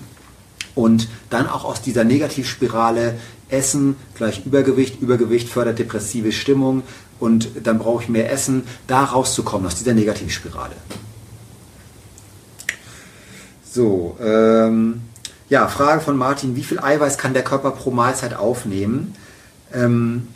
[0.75, 3.15] Und dann auch aus dieser Negativspirale
[3.49, 6.83] Essen gleich Übergewicht, Übergewicht fördert depressive Stimmung
[7.21, 10.75] und dann brauche ich mehr Essen, da rauszukommen aus dieser Negativspirale.
[13.73, 15.01] So, ähm,
[15.49, 19.15] ja, Frage von Martin, wie viel Eiweiß kann der Körper pro Mahlzeit aufnehmen?
[19.73, 20.29] Ähm,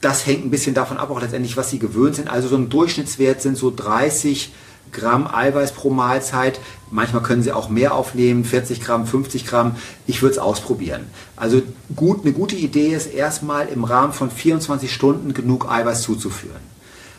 [0.00, 2.30] das hängt ein bisschen davon ab, auch letztendlich, was Sie gewöhnt sind.
[2.30, 4.50] Also so ein Durchschnittswert sind so 30
[4.92, 6.58] Gramm Eiweiß pro Mahlzeit.
[6.90, 9.76] Manchmal können Sie auch mehr aufnehmen, 40 Gramm, 50 Gramm.
[10.06, 11.04] Ich würde es ausprobieren.
[11.36, 11.60] Also
[11.94, 16.72] gut, eine gute Idee ist erstmal im Rahmen von 24 Stunden genug Eiweiß zuzuführen.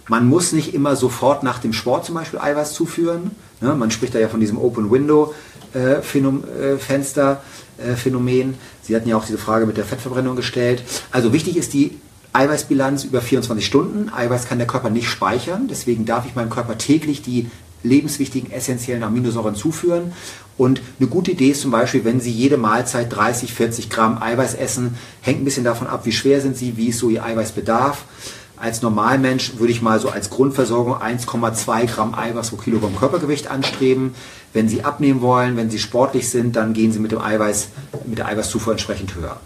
[0.08, 3.32] Man muss nicht immer sofort nach dem Sport zum Beispiel Eiweiß zuführen.
[3.64, 3.74] Ne?
[3.74, 5.34] Man spricht da ja von diesem Open Window
[5.74, 7.42] äh, Phenom äh, Fenster
[7.78, 8.56] äh, Phänomen.
[8.82, 10.84] Sie hatten ja auch diese Frage mit der Fettverbrennung gestellt.
[11.12, 11.98] Also wichtig ist die
[12.34, 14.12] Eiweißbilanz über 24 Stunden.
[14.14, 17.50] Eiweiß kann der Körper nicht speichern, deswegen darf ich meinem Körper täglich die
[17.84, 20.14] lebenswichtigen essentiellen Aminosäuren zuführen.
[20.58, 24.56] Und eine gute Idee ist zum Beispiel, wenn Sie jede Mahlzeit 30, 40 Gramm Eiweiß
[24.56, 28.06] essen, hängt ein bisschen davon ab, wie schwer sind Sie, wie ist so Ihr Eiweißbedarf
[28.64, 34.16] als Normalmensch würde ich mal so als Grundversorgung 1,2 Gramm Eiweiß pro Kilogramm Körpergewicht anstreben.
[34.54, 37.68] Wenn Sie abnehmen wollen, wenn Sie sportlich sind, dann gehen Sie mit, dem Eiweiß,
[38.06, 39.38] mit der Eiweißzufuhr entsprechend höher.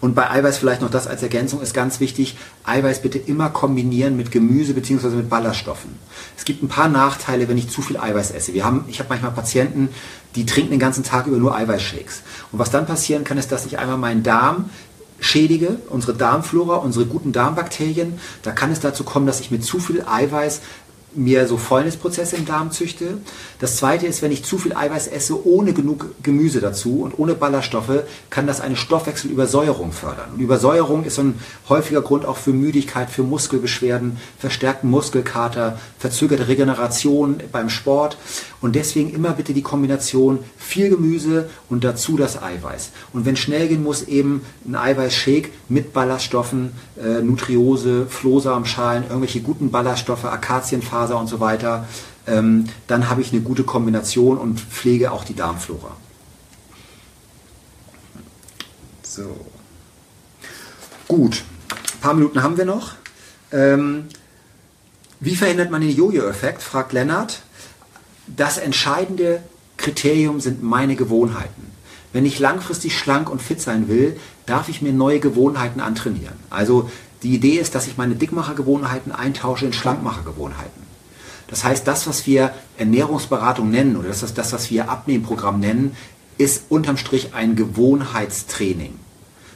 [0.00, 2.36] Und bei Eiweiß vielleicht noch das als Ergänzung ist ganz wichtig.
[2.64, 5.08] Eiweiß bitte immer kombinieren mit Gemüse bzw.
[5.08, 5.90] mit Ballaststoffen.
[6.36, 8.54] Es gibt ein paar Nachteile, wenn ich zu viel Eiweiß esse.
[8.54, 9.88] Wir haben, ich habe manchmal Patienten,
[10.36, 12.22] die trinken den ganzen Tag über nur Eiweißshakes.
[12.52, 14.70] Und was dann passieren kann, ist, dass ich einmal meinen Darm
[15.18, 18.18] schädige, unsere Darmflora, unsere guten Darmbakterien.
[18.42, 20.60] Da kann es dazu kommen, dass ich mit zu viel Eiweiß
[21.16, 23.18] mir so Fäulnisprozesse im Darm züchte.
[23.58, 27.34] Das zweite ist, wenn ich zu viel Eiweiß esse, ohne genug Gemüse dazu und ohne
[27.34, 30.32] Ballaststoffe, kann das eine Stoffwechselübersäuerung fördern.
[30.34, 31.38] Und Übersäuerung ist so ein
[31.68, 38.18] häufiger Grund auch für Müdigkeit, für Muskelbeschwerden, verstärkten Muskelkater, verzögerte Regeneration beim Sport.
[38.66, 42.90] Und deswegen immer bitte die Kombination viel Gemüse und dazu das Eiweiß.
[43.12, 49.70] Und wenn schnell gehen muss, eben ein Eiweißshake mit Ballaststoffen, äh, Nutriose, Flohsamenschalen, irgendwelche guten
[49.70, 51.86] Ballaststoffe, Akazienfaser und so weiter.
[52.26, 55.96] Ähm, dann habe ich eine gute Kombination und pflege auch die Darmflora.
[59.04, 59.46] So.
[61.06, 62.94] Gut, ein paar Minuten haben wir noch.
[63.52, 64.06] Ähm,
[65.20, 66.64] wie verhindert man den Jojo-Effekt?
[66.64, 67.42] fragt Lennart.
[68.26, 69.42] Das entscheidende
[69.76, 71.72] Kriterium sind meine Gewohnheiten.
[72.12, 76.36] Wenn ich langfristig schlank und fit sein will, darf ich mir neue Gewohnheiten antrainieren.
[76.50, 76.90] Also
[77.22, 80.86] die Idee ist, dass ich meine Dickmachergewohnheiten eintausche in Schlankmachergewohnheiten.
[81.48, 85.96] Das heißt, das, was wir Ernährungsberatung nennen oder das, das was wir Abnehmprogramm nennen,
[86.38, 88.94] ist unterm Strich ein Gewohnheitstraining.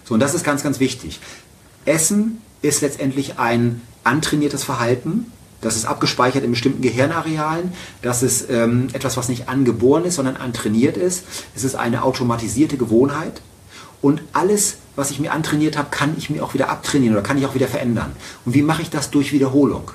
[0.05, 1.21] So, und das ist ganz, ganz wichtig.
[1.85, 5.33] Essen ist letztendlich ein antrainiertes Verhalten.
[5.61, 7.73] Das ist abgespeichert in bestimmten Gehirnarealen.
[8.03, 11.25] Das ist ähm, etwas, was nicht angeboren ist, sondern antrainiert ist.
[11.55, 13.43] Es ist eine automatisierte Gewohnheit.
[14.03, 17.37] Und alles, was ich mir antrainiert habe, kann ich mir auch wieder abtrainieren oder kann
[17.37, 18.13] ich auch wieder verändern.
[18.47, 19.11] Und wie mache ich das?
[19.11, 19.91] Durch Wiederholung.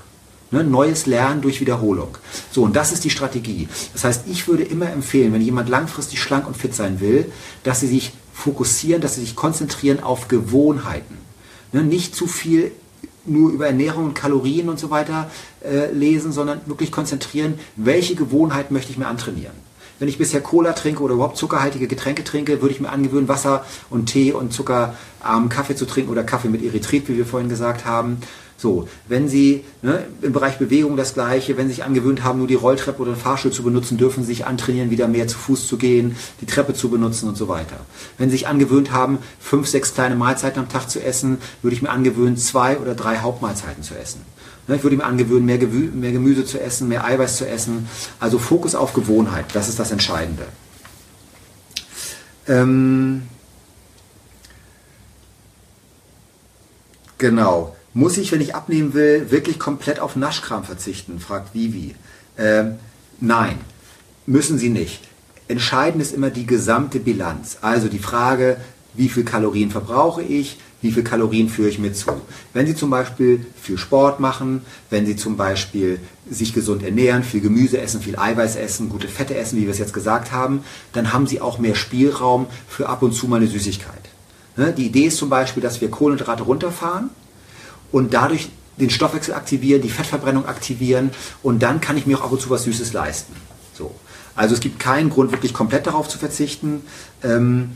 [0.51, 0.63] Ne?
[0.63, 2.17] Neues Lernen durch Wiederholung.
[2.51, 3.67] So, und das ist die Strategie.
[3.93, 7.31] Das heißt, ich würde immer empfehlen, wenn jemand langfristig schlank und fit sein will,
[7.63, 11.17] dass sie sich fokussieren, dass sie sich konzentrieren auf Gewohnheiten.
[11.71, 11.83] Ne?
[11.83, 12.71] Nicht zu viel
[13.25, 15.29] nur über Ernährung und Kalorien und so weiter
[15.63, 19.65] äh, lesen, sondern wirklich konzentrieren, welche Gewohnheit möchte ich mir antrainieren.
[19.97, 23.65] Wenn ich bisher Cola trinke oder überhaupt zuckerhaltige Getränke trinke, würde ich mir angewöhnen, Wasser
[23.89, 27.85] und Tee und zuckerarmen Kaffee zu trinken oder Kaffee mit Erythrit, wie wir vorhin gesagt
[27.85, 28.17] haben.
[28.57, 32.47] So, wenn Sie ne, im Bereich Bewegung das Gleiche, wenn Sie sich angewöhnt haben, nur
[32.47, 35.67] die Rolltreppe oder den Fahrstuhl zu benutzen, dürfen Sie sich antrainieren, wieder mehr zu Fuß
[35.67, 37.77] zu gehen, die Treppe zu benutzen und so weiter.
[38.17, 41.81] Wenn Sie sich angewöhnt haben, fünf, sechs kleine Mahlzeiten am Tag zu essen, würde ich
[41.81, 44.21] mir angewöhnen, zwei oder drei Hauptmahlzeiten zu essen.
[44.67, 47.89] Ne, ich würde mir angewöhnen, mehr, mehr Gemüse zu essen, mehr Eiweiß zu essen.
[48.21, 50.45] Also Fokus auf Gewohnheit, das ist das Entscheidende.
[52.47, 53.23] Ähm,
[57.17, 57.75] genau.
[57.97, 61.21] Muss ich, wenn ich abnehmen will, wirklich komplett auf Naschkram verzichten?
[61.21, 61.95] fragt Vivi.
[62.37, 62.75] Ähm,
[63.21, 63.57] nein,
[64.25, 64.99] müssen Sie nicht.
[65.47, 67.59] Entscheidend ist immer die gesamte Bilanz.
[67.61, 68.57] Also die Frage,
[68.95, 72.11] wie viel Kalorien verbrauche ich, wie viel Kalorien führe ich mir zu.
[72.51, 77.39] Wenn Sie zum Beispiel viel Sport machen, wenn Sie zum Beispiel sich gesund ernähren, viel
[77.39, 81.13] Gemüse essen, viel Eiweiß essen, gute Fette essen, wie wir es jetzt gesagt haben, dann
[81.13, 84.01] haben Sie auch mehr Spielraum für ab und zu mal eine Süßigkeit.
[84.57, 87.09] Ne, die Idee ist zum Beispiel, dass wir Kohlenhydrate runterfahren
[87.95, 92.31] und dadurch den Stoffwechsel aktivieren, die Fettverbrennung aktivieren und dann kann ich mir auch ab
[92.33, 93.33] und zu was Süßes leisten.
[93.73, 93.95] So.
[94.35, 96.81] Also es gibt keinen Grund, wirklich komplett darauf zu verzichten.
[97.23, 97.71] Ähm,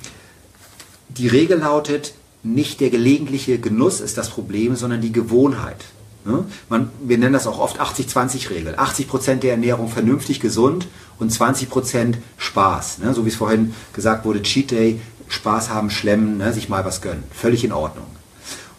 [1.07, 5.85] die Regel lautet, nicht der gelegentliche Genuss ist das Problem, sondern die Gewohnheit.
[6.25, 6.43] Ne?
[6.67, 8.75] Man, wir nennen das auch oft 80-20-Regel.
[8.75, 12.97] 80% der Ernährung vernünftig gesund und 20% Spaß.
[12.97, 13.13] Ne?
[13.13, 14.99] So wie es vorhin gesagt wurde, Cheat Day,
[15.29, 16.51] Spaß haben, schlemmen, ne?
[16.51, 17.23] sich mal was gönnen.
[17.31, 18.18] Völlig in Ordnung.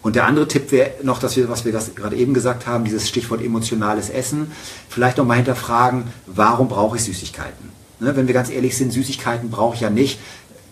[0.03, 3.09] Und der andere Tipp wäre noch, dass wir, was wir gerade eben gesagt haben, dieses
[3.09, 4.51] Stichwort emotionales Essen,
[4.88, 7.70] vielleicht nochmal hinterfragen, warum brauche ich Süßigkeiten?
[8.01, 8.16] Ne?
[8.16, 10.18] Wenn wir ganz ehrlich sind, Süßigkeiten brauche ich ja nicht,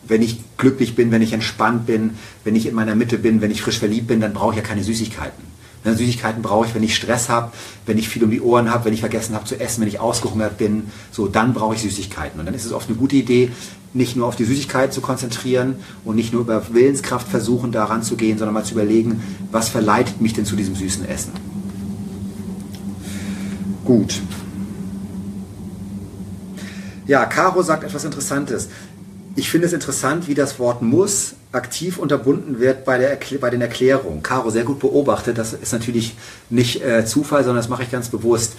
[0.06, 3.50] wenn ich glücklich bin, wenn ich entspannt bin, wenn ich in meiner Mitte bin, wenn
[3.50, 5.44] ich frisch verliebt bin, dann brauche ich ja keine Süßigkeiten.
[5.84, 7.52] Ne, Süßigkeiten brauche ich, wenn ich Stress habe,
[7.86, 10.00] wenn ich viel um die Ohren habe, wenn ich vergessen habe zu essen, wenn ich
[10.00, 10.90] ausgehungert bin.
[11.12, 12.40] So, dann brauche ich Süßigkeiten.
[12.40, 13.52] Und dann ist es oft eine gute Idee,
[13.94, 18.16] nicht nur auf die Süßigkeit zu konzentrieren und nicht nur über Willenskraft versuchen, daran zu
[18.16, 21.32] gehen, sondern mal zu überlegen, was verleitet mich denn zu diesem süßen Essen.
[23.84, 24.20] Gut.
[27.06, 28.68] Ja, Caro sagt etwas Interessantes.
[29.34, 33.62] Ich finde es interessant, wie das Wort muss aktiv unterbunden wird bei, der, bei den
[33.62, 34.22] Erklärungen.
[34.22, 35.38] Caro, sehr gut beobachtet.
[35.38, 36.16] Das ist natürlich
[36.50, 38.54] nicht äh, Zufall, sondern das mache ich ganz bewusst.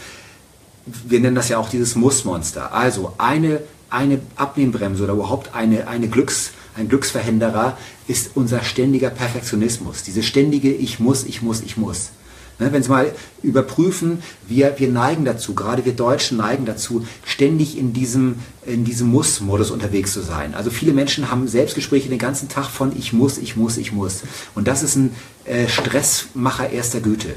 [0.86, 2.74] Wir nennen das ja auch dieses Mussmonster.
[2.74, 7.78] Also eine, eine Abnehmbremse oder überhaupt eine, eine Glücks, ein Glücksverhinderer
[8.08, 10.04] ist unser ständiger Perfektionismus.
[10.04, 12.12] Diese ständige Ich muss, ich muss, ich muss.
[12.60, 17.78] Ne, wenn Sie mal überprüfen, wir, wir neigen dazu, gerade wir Deutschen neigen dazu, ständig
[17.78, 18.36] in diesem,
[18.66, 20.54] in diesem Muss-Modus unterwegs zu sein.
[20.54, 24.24] Also viele Menschen haben Selbstgespräche den ganzen Tag von ich muss, ich muss, ich muss.
[24.56, 27.30] Und das ist ein äh, Stressmacher erster Güte.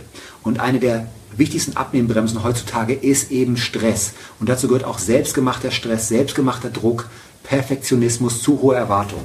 [0.43, 1.07] Und eine der
[1.37, 4.14] wichtigsten Abnehmbremsen heutzutage ist eben Stress.
[4.41, 7.09] Und dazu gehört auch selbstgemachter Stress, selbstgemachter Druck,
[7.45, 9.25] Perfektionismus, zu hohe Erwartungen.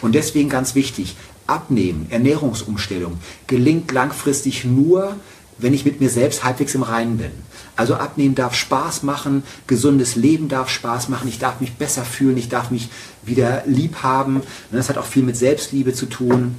[0.00, 1.16] Und deswegen ganz wichtig,
[1.46, 5.16] Abnehmen, Ernährungsumstellung gelingt langfristig nur,
[5.58, 7.30] wenn ich mit mir selbst halbwegs im Reinen bin.
[7.76, 12.36] Also abnehmen darf Spaß machen, gesundes Leben darf Spaß machen, ich darf mich besser fühlen,
[12.36, 12.88] ich darf mich
[13.24, 14.42] wieder lieb haben.
[14.70, 16.56] Das hat auch viel mit Selbstliebe zu tun.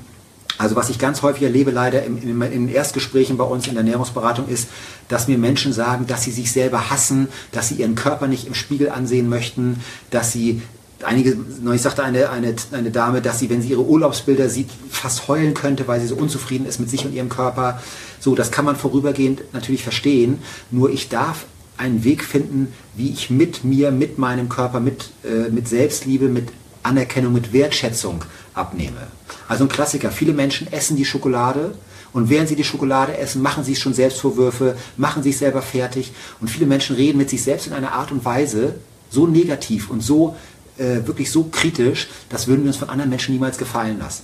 [0.60, 4.48] Also was ich ganz häufig erlebe, leider in, in, Erstgesprächen bei uns in der Ernährungsberatung,
[4.48, 4.70] ist,
[5.08, 8.56] dass mir Menschen sagen, dass sie sich selber hassen, dass sie ihren Körper nicht im
[8.56, 10.62] Spiegel ansehen möchten, dass sie
[11.04, 15.28] einige, neulich sagte eine, eine, eine Dame, dass sie, wenn sie ihre Urlaubsbilder sieht, fast
[15.28, 17.82] heulen könnte, weil sie so unzufrieden ist mit sich und ihrem Körper.
[18.20, 20.40] So, das kann man vorübergehend natürlich verstehen.
[20.72, 21.46] Nur ich darf
[21.78, 26.50] einen Weg finden, wie ich mit mir, mit meinem Körper, mit, äh, mit Selbstliebe, mit
[26.84, 28.24] Anerkennung, mit Wertschätzung
[28.54, 29.08] abnehme.
[29.48, 30.12] Also ein Klassiker.
[30.12, 31.76] Viele Menschen essen die Schokolade
[32.14, 36.12] und während sie die Schokolade essen, machen sie schon Selbstvorwürfe, machen sich selber fertig.
[36.42, 38.76] Und viele Menschen reden mit sich selbst in einer Art und Weise
[39.10, 40.36] so negativ und so
[40.78, 44.24] äh, wirklich so kritisch, das würden wir uns von anderen Menschen niemals gefallen lassen.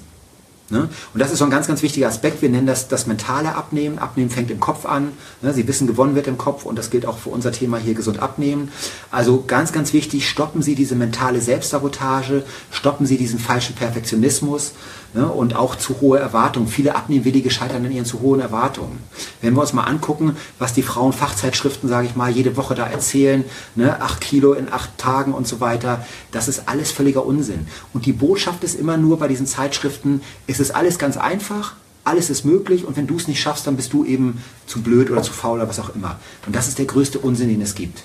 [0.70, 0.90] Ne?
[1.14, 2.42] Und das ist so ein ganz, ganz wichtiger Aspekt.
[2.42, 4.00] Wir nennen das das mentale Abnehmen.
[4.00, 5.12] Abnehmen fängt im Kopf an.
[5.42, 5.54] Ne?
[5.54, 8.20] Sie wissen, gewonnen wird im Kopf und das gilt auch für unser Thema hier gesund
[8.20, 8.72] abnehmen.
[9.12, 14.74] Also ganz, ganz wichtig, stoppen Sie diese mentale Selbstsabotage, stoppen Sie diesen falschen Perfektionismus
[15.14, 15.28] ne?
[15.28, 16.68] und auch zu hohe Erwartungen.
[16.68, 19.00] Viele Abnehmwillige scheitern an ihren zu hohen Erwartungen.
[19.42, 23.44] Wenn wir uns mal angucken, was die Frauenfachzeitschriften, sage ich mal, jede Woche da erzählen,
[23.76, 24.02] ne?
[24.02, 27.68] acht Kilo in acht Tagen und so weiter, das ist alles völliger Unsinn.
[27.94, 32.30] Und die Botschaft ist immer nur bei diesen Zeitschriften, es ist alles ganz einfach, alles
[32.30, 35.22] ist möglich und wenn du es nicht schaffst, dann bist du eben zu blöd oder
[35.22, 36.20] zu faul oder was auch immer.
[36.46, 38.04] Und das ist der größte Unsinn, den es gibt.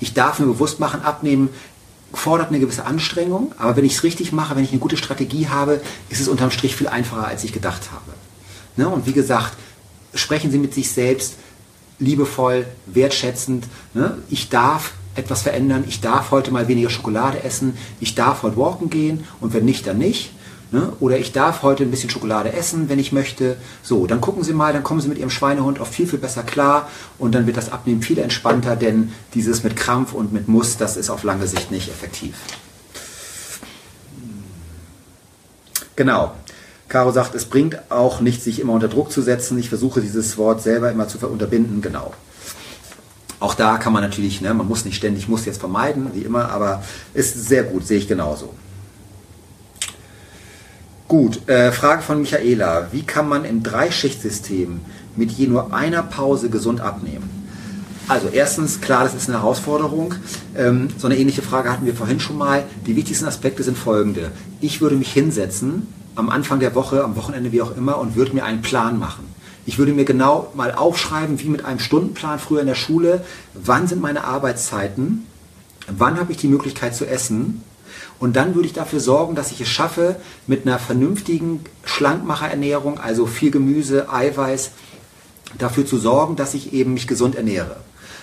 [0.00, 1.48] Ich darf mir bewusst machen, abnehmen
[2.14, 5.48] fordert eine gewisse Anstrengung, aber wenn ich es richtig mache, wenn ich eine gute Strategie
[5.48, 8.12] habe, ist es unterm Strich viel einfacher, als ich gedacht habe.
[8.76, 8.88] Ne?
[8.88, 9.54] Und wie gesagt,
[10.14, 11.34] sprechen Sie mit sich selbst
[11.98, 13.66] liebevoll, wertschätzend.
[13.94, 14.18] Ne?
[14.28, 18.90] Ich darf etwas verändern, ich darf heute mal weniger Schokolade essen, ich darf heute walken
[18.90, 20.32] gehen und wenn nicht, dann nicht.
[20.74, 20.92] Ne?
[20.98, 23.56] Oder ich darf heute ein bisschen Schokolade essen, wenn ich möchte.
[23.84, 26.42] So, dann gucken Sie mal, dann kommen Sie mit Ihrem Schweinehund auch viel, viel besser
[26.42, 30.76] klar und dann wird das Abnehmen viel entspannter, denn dieses mit Krampf und mit Muss,
[30.76, 32.34] das ist auf lange Sicht nicht effektiv.
[35.94, 36.32] Genau.
[36.88, 39.56] Caro sagt, es bringt auch nicht, sich immer unter Druck zu setzen.
[39.60, 41.82] Ich versuche dieses Wort selber immer zu unterbinden.
[41.82, 42.12] Genau.
[43.38, 46.48] Auch da kann man natürlich, ne, man muss nicht ständig, muss jetzt vermeiden, wie immer,
[46.48, 46.82] aber
[47.14, 48.54] ist sehr gut, sehe ich genauso.
[51.16, 52.88] Gut, äh, Frage von Michaela.
[52.90, 54.80] Wie kann man im Dreischichtsystem
[55.14, 57.30] mit je nur einer Pause gesund abnehmen?
[58.08, 60.16] Also erstens, klar, das ist eine Herausforderung.
[60.56, 62.64] Ähm, so eine ähnliche Frage hatten wir vorhin schon mal.
[62.88, 64.32] Die wichtigsten Aspekte sind folgende.
[64.60, 65.86] Ich würde mich hinsetzen,
[66.16, 69.24] am Anfang der Woche, am Wochenende, wie auch immer, und würde mir einen Plan machen.
[69.66, 73.86] Ich würde mir genau mal aufschreiben, wie mit einem Stundenplan früher in der Schule, wann
[73.86, 75.26] sind meine Arbeitszeiten,
[75.96, 77.62] wann habe ich die Möglichkeit zu essen,
[78.18, 83.26] und dann würde ich dafür sorgen, dass ich es schaffe, mit einer vernünftigen Schlankmacherernährung, also
[83.26, 84.70] viel Gemüse, Eiweiß,
[85.58, 87.76] dafür zu sorgen, dass ich eben mich gesund ernähre.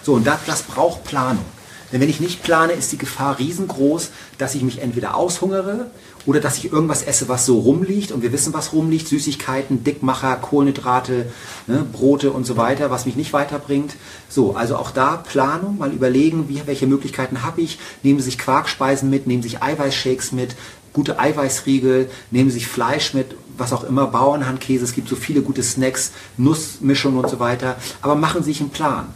[0.03, 1.45] So, und das, das braucht Planung.
[1.91, 5.87] Denn wenn ich nicht plane, ist die Gefahr riesengroß, dass ich mich entweder aushungere
[6.25, 8.11] oder dass ich irgendwas esse, was so rumliegt.
[8.11, 9.07] Und wir wissen, was rumliegt.
[9.07, 11.31] Süßigkeiten, Dickmacher, Kohlenhydrate,
[11.67, 13.95] ne, Brote und so weiter, was mich nicht weiterbringt.
[14.29, 17.79] So, also auch da Planung, mal überlegen, wie, welche Möglichkeiten habe ich.
[18.03, 20.55] Nehmen Sie sich Quarkspeisen mit, nehmen Sie sich Eiweißshakes mit,
[20.93, 25.41] gute Eiweißriegel, nehmen Sie sich Fleisch mit, was auch immer, Bauernhandkäse, es gibt so viele
[25.41, 27.77] gute Snacks, Nussmischungen und so weiter.
[28.01, 29.07] Aber machen Sie sich einen Plan.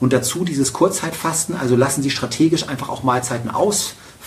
[0.00, 3.50] Und dazu dieses Kurzzeitfasten, also lassen Sie strategisch einfach auch Mahlzeiten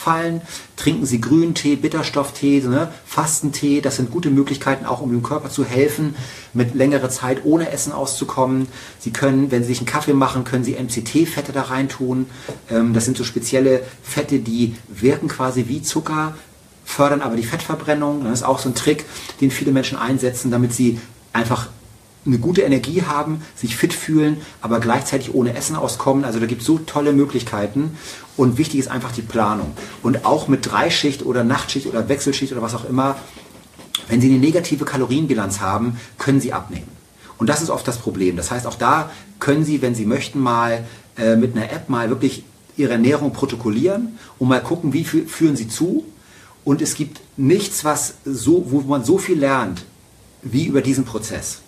[0.04, 0.42] ausfallen,
[0.76, 5.64] trinken Sie Grüntee, Bitterstofftee, ne, Fastentee, das sind gute Möglichkeiten auch, um dem Körper zu
[5.64, 6.16] helfen,
[6.54, 8.68] mit längerer Zeit ohne Essen auszukommen.
[9.00, 12.26] Sie können, wenn Sie sich einen Kaffee machen, können Sie MCT-Fette da reintun.
[12.70, 16.36] Ähm, das sind so spezielle Fette, die wirken quasi wie Zucker,
[16.86, 18.26] fördern aber die Fettverbrennung.
[18.26, 19.06] Das ist auch so ein Trick,
[19.40, 21.00] den viele Menschen einsetzen, damit sie
[21.32, 21.70] einfach
[22.26, 26.24] eine gute Energie haben, sich fit fühlen, aber gleichzeitig ohne Essen auskommen.
[26.24, 27.98] Also da gibt es so tolle Möglichkeiten.
[28.38, 29.74] Und wichtig ist einfach die Planung.
[30.02, 33.18] Und auch mit Dreischicht oder Nachtschicht oder Wechselschicht oder was auch immer,
[34.08, 36.88] wenn Sie eine negative Kalorienbilanz haben, können Sie abnehmen.
[37.38, 38.38] Und das ist oft das Problem.
[38.38, 40.86] Das heißt, auch da können Sie, wenn Sie möchten, mal
[41.18, 42.44] äh, mit einer App mal wirklich
[42.76, 46.06] Ihre Ernährung protokollieren und mal gucken, wie viel führen Sie zu.
[46.64, 49.84] Und es gibt nichts, was so, wo man so viel lernt,
[50.42, 51.63] wie über diesen Prozess.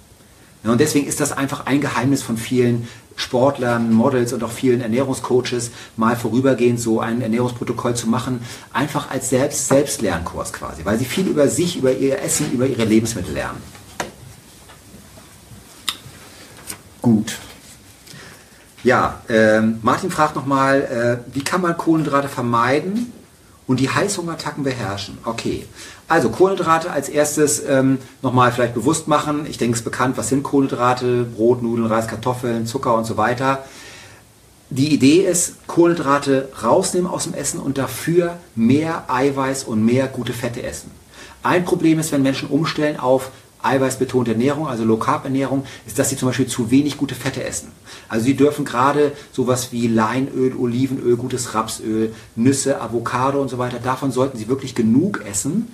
[0.71, 5.71] Und deswegen ist das einfach ein Geheimnis von vielen Sportlern, Models und auch vielen Ernährungscoaches,
[5.95, 8.41] mal vorübergehend so ein Ernährungsprotokoll zu machen,
[8.73, 12.83] einfach als Selbst Selbstlernkurs quasi, weil sie viel über sich, über ihr Essen, über ihre
[12.83, 13.61] Lebensmittel lernen.
[17.01, 17.37] Gut.
[18.83, 23.13] Ja, äh, Martin fragt nochmal, äh, wie kann man Kohlenhydrate vermeiden
[23.67, 25.17] und die Heißhungerattacken beherrschen?
[25.23, 25.67] Okay,
[26.07, 29.45] also Kohlenhydrate als erstes ähm, nochmal vielleicht bewusst machen.
[29.49, 33.17] Ich denke, es ist bekannt, was sind Kohlenhydrate, Brot, Nudeln, Reis, Kartoffeln, Zucker und so
[33.17, 33.63] weiter.
[34.69, 40.33] Die Idee ist, Kohlenhydrate rausnehmen aus dem Essen und dafür mehr Eiweiß und mehr gute
[40.33, 40.91] Fette essen.
[41.43, 43.29] Ein Problem ist, wenn Menschen umstellen auf
[43.65, 47.43] eiweißbetonte Ernährung, also Low Carb Ernährung, ist, dass sie zum Beispiel zu wenig gute Fette
[47.43, 47.71] essen.
[48.07, 53.79] Also sie dürfen gerade sowas wie Leinöl, Olivenöl, gutes Rapsöl, Nüsse, Avocado und so weiter,
[53.79, 55.67] davon sollten sie wirklich genug essen,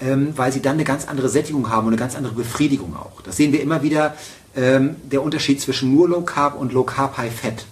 [0.00, 3.22] ähm, weil sie dann eine ganz andere Sättigung haben und eine ganz andere Befriedigung auch.
[3.22, 4.14] Das sehen wir immer wieder,
[4.56, 7.64] ähm, der Unterschied zwischen nur Low Carb und Low Carb High Fett.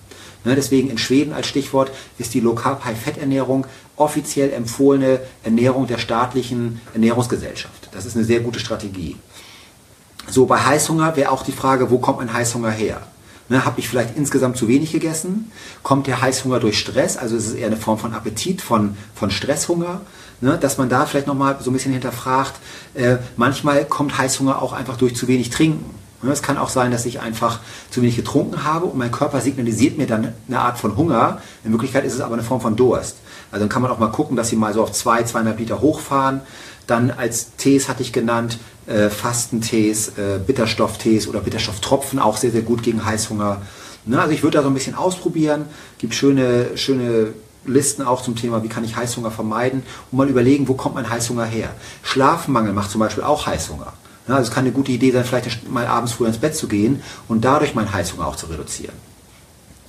[0.44, 3.66] Ne, deswegen in Schweden als Stichwort ist die Low Carb High Fett Ernährung
[3.96, 7.88] offiziell empfohlene Ernährung der staatlichen Ernährungsgesellschaft.
[7.92, 9.16] Das ist eine sehr gute Strategie.
[10.28, 13.02] So, bei Heißhunger wäre auch die Frage, wo kommt mein Heißhunger her?
[13.48, 15.52] Ne, Habe ich vielleicht insgesamt zu wenig gegessen?
[15.84, 17.16] Kommt der Heißhunger durch Stress?
[17.16, 20.00] Also ist es eher eine Form von Appetit, von, von Stresshunger?
[20.40, 22.54] Ne, dass man da vielleicht nochmal so ein bisschen hinterfragt.
[22.94, 25.94] Äh, manchmal kommt Heißhunger auch einfach durch zu wenig Trinken.
[26.22, 27.60] Ne, es kann auch sein, dass ich einfach
[27.90, 31.40] zu wenig getrunken habe und mein Körper signalisiert mir dann eine Art von Hunger.
[31.64, 33.16] In Wirklichkeit ist es aber eine Form von Durst.
[33.52, 35.80] Also dann kann man auch mal gucken, dass sie mal so auf zwei, zweieinhalb Liter
[35.80, 36.40] hochfahren.
[36.86, 42.62] Dann als Tees hatte ich genannt, äh, Fastentees, äh, Bitterstofftees oder Bitterstofftropfen, auch sehr, sehr
[42.62, 43.62] gut gegen Heißhunger.
[44.06, 45.64] Ne, also ich würde da so ein bisschen ausprobieren,
[45.98, 47.32] gibt schöne, schöne
[47.64, 49.82] Listen auch zum Thema, wie kann ich Heißhunger vermeiden
[50.12, 51.70] und mal überlegen, wo kommt mein Heißhunger her.
[52.04, 53.92] Schlafmangel macht zum Beispiel auch Heißhunger.
[54.28, 56.68] Ne, also es kann eine gute Idee sein, vielleicht mal abends früher ins Bett zu
[56.68, 58.94] gehen und dadurch meinen Heißhunger auch zu reduzieren.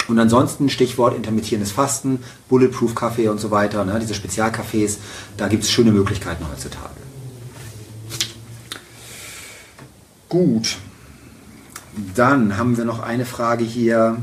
[0.08, 4.98] Und ansonsten Stichwort intermittierendes Fasten, Bulletproof Kaffee und so weiter, ne, diese Spezialcafés,
[5.36, 7.07] da gibt es schöne Möglichkeiten heutzutage.
[10.30, 10.78] Gut.
[12.16, 14.18] Dann haben wir noch eine Frage hier.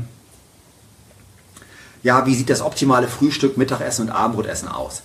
[2.03, 5.01] Ja, wie sieht das optimale Frühstück, Mittagessen und Abendbrotessen aus?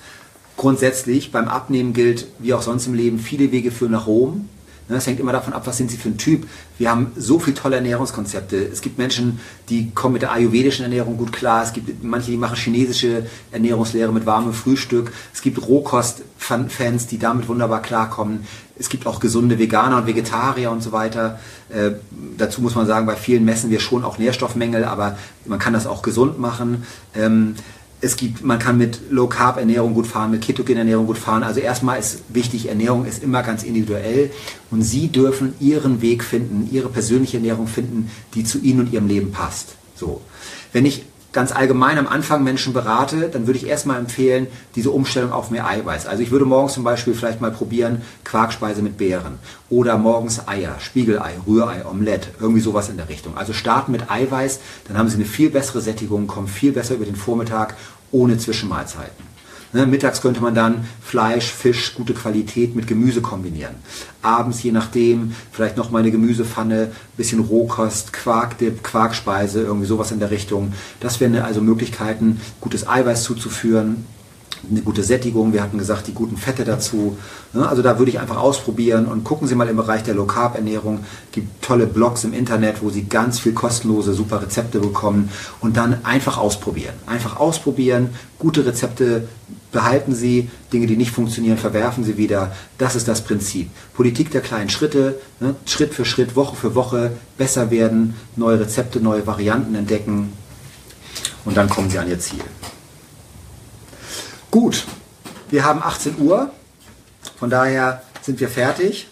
[0.57, 4.49] Grundsätzlich beim Abnehmen gilt, wie auch sonst im Leben, viele Wege führen nach Rom.
[4.91, 6.49] Ne, es hängt immer davon ab, was sind Sie für ein Typ.
[6.77, 8.57] Wir haben so viele tolle Ernährungskonzepte.
[8.57, 9.39] Es gibt Menschen,
[9.69, 11.63] die kommen mit der ayurvedischen Ernährung gut klar.
[11.63, 15.13] Es gibt manche, die machen chinesische Ernährungslehre mit warmem Frühstück.
[15.33, 18.47] Es gibt Rohkost-Fans, die damit wunderbar klarkommen.
[18.81, 21.39] Es gibt auch gesunde Veganer und Vegetarier und so weiter.
[21.69, 21.91] Äh,
[22.39, 25.87] dazu muss man sagen, bei vielen messen wir schon auch Nährstoffmängel, aber man kann das
[25.87, 26.87] auch gesund machen.
[27.15, 27.57] Ähm,
[28.01, 31.43] es gibt, man kann mit Low Carb Ernährung gut fahren, mit Ketogen Ernährung gut fahren.
[31.43, 34.31] Also erstmal ist wichtig, Ernährung ist immer ganz individuell
[34.71, 39.09] und Sie dürfen Ihren Weg finden, Ihre persönliche Ernährung finden, die zu Ihnen und Ihrem
[39.09, 39.75] Leben passt.
[39.95, 40.23] So.
[40.73, 45.33] Wenn ich ganz allgemein am Anfang Menschen berate, dann würde ich erstmal empfehlen, diese Umstellung
[45.33, 46.07] auf mehr Eiweiß.
[46.07, 50.77] Also ich würde morgens zum Beispiel vielleicht mal probieren, Quarkspeise mit Beeren oder morgens Eier,
[50.81, 53.37] Spiegelei, Rührei, Omelette, irgendwie sowas in der Richtung.
[53.37, 57.05] Also starten mit Eiweiß, dann haben Sie eine viel bessere Sättigung, kommen viel besser über
[57.05, 57.77] den Vormittag
[58.13, 59.30] ohne Zwischenmahlzeiten.
[59.73, 63.77] Ne, mittags könnte man dann Fleisch, Fisch, gute Qualität mit Gemüse kombinieren.
[64.21, 70.19] Abends, je nachdem, vielleicht noch mal eine Gemüsepfanne, bisschen Rohkost, Quarkdip, Quarkspeise, irgendwie sowas in
[70.19, 70.73] der Richtung.
[70.99, 74.05] Das wären also Möglichkeiten, gutes Eiweiß zuzuführen
[74.69, 77.17] eine gute Sättigung, wir hatten gesagt, die guten Fette dazu.
[77.53, 77.69] Ne?
[77.69, 80.57] Also da würde ich einfach ausprobieren und gucken Sie mal im Bereich der Low Carb
[80.57, 81.01] Ernährung.
[81.33, 86.05] Gibt tolle Blogs im Internet, wo Sie ganz viel kostenlose, super Rezepte bekommen und dann
[86.05, 86.95] einfach ausprobieren.
[87.07, 89.29] Einfach ausprobieren, gute Rezepte
[89.73, 92.53] behalten Sie, Dinge, die nicht funktionieren, verwerfen Sie wieder.
[92.79, 93.71] Das ist das Prinzip.
[93.95, 95.55] Politik der kleinen Schritte, ne?
[95.67, 100.33] Schritt für Schritt, Woche für Woche besser werden, neue Rezepte, neue Varianten entdecken
[101.45, 102.43] und dann kommen Sie an Ihr Ziel.
[104.51, 104.85] Gut,
[105.51, 106.51] wir haben 18 Uhr,
[107.39, 109.09] von daher sind wir fertig.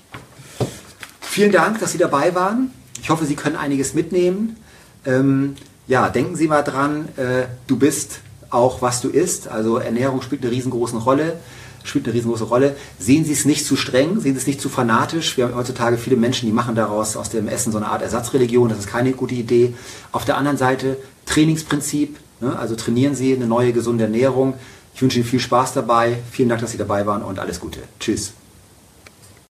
[1.21, 2.73] Vielen Dank, dass Sie dabei waren.
[3.01, 4.57] Ich hoffe, Sie können einiges mitnehmen.
[5.07, 5.57] Ähm,
[5.87, 9.49] ja, denken Sie mal dran, äh, du bist auch, was du isst.
[9.49, 11.35] Also Ernährung spielt eine riesengroße Rolle.
[11.85, 12.77] Spielt eine riesengroße Rolle.
[12.99, 15.37] Sehen Sie es nicht zu streng, sehen Sie es nicht zu fanatisch.
[15.37, 18.69] Wir haben heutzutage viele Menschen, die machen daraus aus dem Essen so eine Art Ersatzreligion.
[18.69, 19.75] Das ist keine gute Idee.
[20.13, 20.97] Auf der anderen Seite
[21.27, 22.17] Trainingsprinzip.
[22.41, 22.59] Ne?
[22.59, 24.55] Also trainieren Sie eine neue gesunde Ernährung.
[24.95, 26.19] Ich wünsche Ihnen viel Spaß dabei.
[26.31, 27.81] Vielen Dank, dass Sie dabei waren und alles Gute.
[28.01, 28.33] Tschüss.